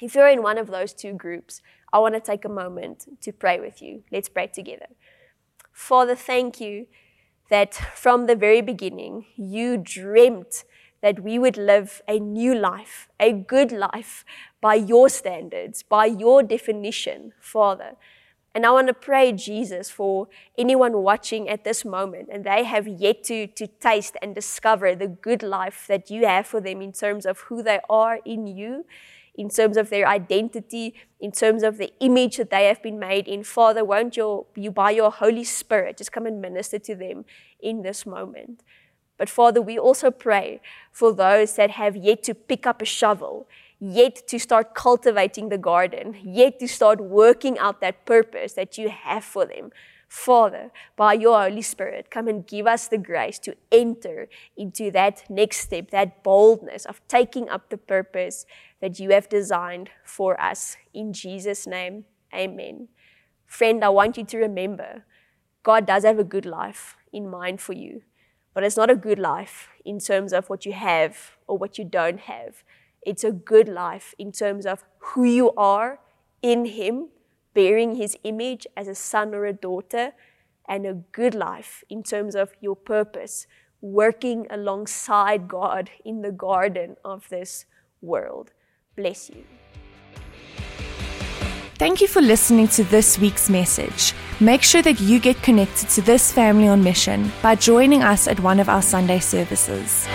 If 0.00 0.14
you're 0.14 0.28
in 0.28 0.42
one 0.42 0.58
of 0.58 0.68
those 0.68 0.92
two 0.92 1.12
groups, 1.12 1.60
I 1.92 1.98
want 1.98 2.14
to 2.14 2.20
take 2.20 2.44
a 2.44 2.48
moment 2.48 3.20
to 3.20 3.32
pray 3.32 3.60
with 3.60 3.82
you. 3.82 4.02
Let's 4.10 4.28
pray 4.28 4.46
together. 4.46 4.86
Father, 5.72 6.14
thank 6.14 6.60
you 6.60 6.86
that 7.50 7.74
from 7.74 8.26
the 8.26 8.36
very 8.36 8.62
beginning 8.62 9.26
you 9.36 9.76
dreamt 9.76 10.64
that 11.02 11.20
we 11.20 11.38
would 11.38 11.56
live 11.56 12.02
a 12.06 12.18
new 12.18 12.54
life, 12.54 13.08
a 13.18 13.32
good 13.32 13.72
life 13.72 14.24
by 14.60 14.74
your 14.74 15.08
standards, 15.08 15.82
by 15.82 16.06
your 16.06 16.42
definition, 16.42 17.32
Father. 17.40 17.96
And 18.54 18.66
I 18.66 18.70
want 18.72 18.88
to 18.88 18.94
pray, 18.94 19.32
Jesus, 19.32 19.90
for 19.90 20.28
anyone 20.58 21.02
watching 21.02 21.48
at 21.48 21.64
this 21.64 21.84
moment 21.84 22.28
and 22.32 22.44
they 22.44 22.64
have 22.64 22.88
yet 22.88 23.22
to, 23.24 23.46
to 23.46 23.66
taste 23.66 24.16
and 24.20 24.34
discover 24.34 24.94
the 24.94 25.06
good 25.06 25.42
life 25.42 25.84
that 25.88 26.10
you 26.10 26.26
have 26.26 26.46
for 26.46 26.60
them 26.60 26.82
in 26.82 26.92
terms 26.92 27.26
of 27.26 27.40
who 27.42 27.62
they 27.62 27.80
are 27.88 28.18
in 28.24 28.46
you, 28.46 28.84
in 29.34 29.48
terms 29.48 29.76
of 29.76 29.90
their 29.90 30.06
identity, 30.06 30.94
in 31.20 31.32
terms 31.32 31.62
of 31.62 31.78
the 31.78 31.92
image 32.00 32.36
that 32.36 32.50
they 32.50 32.66
have 32.66 32.82
been 32.82 32.98
made 32.98 33.28
in. 33.28 33.44
Father, 33.44 33.84
won't 33.84 34.16
your, 34.16 34.46
you, 34.54 34.70
by 34.70 34.90
your 34.90 35.10
Holy 35.10 35.44
Spirit, 35.44 35.96
just 35.96 36.12
come 36.12 36.26
and 36.26 36.40
minister 36.40 36.78
to 36.78 36.94
them 36.94 37.24
in 37.60 37.82
this 37.82 38.04
moment? 38.04 38.62
But 39.16 39.28
Father, 39.28 39.60
we 39.60 39.78
also 39.78 40.10
pray 40.10 40.60
for 40.92 41.12
those 41.12 41.54
that 41.56 41.72
have 41.72 41.94
yet 41.94 42.22
to 42.24 42.34
pick 42.34 42.66
up 42.66 42.80
a 42.80 42.86
shovel 42.86 43.46
yet 43.80 44.28
to 44.28 44.38
start 44.38 44.74
cultivating 44.74 45.48
the 45.48 45.58
garden, 45.58 46.16
yet 46.22 46.60
to 46.60 46.68
start 46.68 47.00
working 47.00 47.58
out 47.58 47.80
that 47.80 48.04
purpose 48.04 48.52
that 48.52 48.76
you 48.76 48.90
have 48.90 49.24
for 49.24 49.46
them. 49.46 49.72
Father, 50.10 50.72
by 50.96 51.12
your 51.12 51.40
Holy 51.40 51.62
Spirit, 51.62 52.10
come 52.10 52.26
and 52.26 52.44
give 52.44 52.66
us 52.66 52.88
the 52.88 52.98
grace 52.98 53.38
to 53.38 53.54
enter 53.70 54.28
into 54.56 54.90
that 54.90 55.22
next 55.30 55.58
step, 55.58 55.92
that 55.92 56.24
boldness 56.24 56.84
of 56.84 57.00
taking 57.06 57.48
up 57.48 57.70
the 57.70 57.78
purpose 57.78 58.44
that 58.80 58.98
you 58.98 59.10
have 59.10 59.28
designed 59.28 59.88
for 60.04 60.38
us. 60.40 60.76
In 60.92 61.12
Jesus' 61.12 61.64
name, 61.64 62.06
amen. 62.34 62.88
Friend, 63.46 63.84
I 63.84 63.90
want 63.90 64.18
you 64.18 64.24
to 64.24 64.38
remember 64.38 65.04
God 65.62 65.86
does 65.86 66.04
have 66.04 66.18
a 66.18 66.24
good 66.24 66.44
life 66.44 66.96
in 67.12 67.30
mind 67.30 67.60
for 67.60 67.74
you, 67.74 68.02
but 68.52 68.64
it's 68.64 68.76
not 68.76 68.90
a 68.90 68.96
good 68.96 69.20
life 69.20 69.68
in 69.84 70.00
terms 70.00 70.32
of 70.32 70.50
what 70.50 70.66
you 70.66 70.72
have 70.72 71.36
or 71.46 71.56
what 71.56 71.78
you 71.78 71.84
don't 71.84 72.18
have. 72.18 72.64
It's 73.02 73.22
a 73.22 73.30
good 73.30 73.68
life 73.68 74.12
in 74.18 74.32
terms 74.32 74.66
of 74.66 74.84
who 74.98 75.22
you 75.22 75.52
are 75.52 76.00
in 76.42 76.64
Him, 76.64 77.10
bearing 77.54 77.96
His 77.96 78.16
image 78.24 78.66
as 78.76 78.88
a 78.88 78.94
son 78.94 79.34
or 79.34 79.46
a 79.46 79.52
daughter, 79.52 80.12
and 80.70 80.86
a 80.86 80.94
good 80.94 81.34
life 81.34 81.82
in 81.90 82.02
terms 82.02 82.36
of 82.36 82.52
your 82.60 82.76
purpose, 82.76 83.46
working 83.80 84.46
alongside 84.50 85.48
God 85.48 85.90
in 86.04 86.22
the 86.22 86.30
garden 86.30 86.96
of 87.04 87.28
this 87.28 87.66
world. 88.00 88.52
Bless 88.96 89.28
you. 89.30 89.44
Thank 91.74 92.00
you 92.00 92.06
for 92.06 92.20
listening 92.20 92.68
to 92.68 92.84
this 92.84 93.18
week's 93.18 93.48
message. 93.48 94.12
Make 94.38 94.62
sure 94.62 94.82
that 94.82 95.00
you 95.00 95.18
get 95.18 95.42
connected 95.42 95.88
to 95.90 96.02
this 96.02 96.30
family 96.30 96.68
on 96.68 96.84
mission 96.84 97.32
by 97.42 97.54
joining 97.54 98.02
us 98.02 98.28
at 98.28 98.38
one 98.38 98.60
of 98.60 98.68
our 98.68 98.82
Sunday 98.82 99.18
services. 99.18 100.06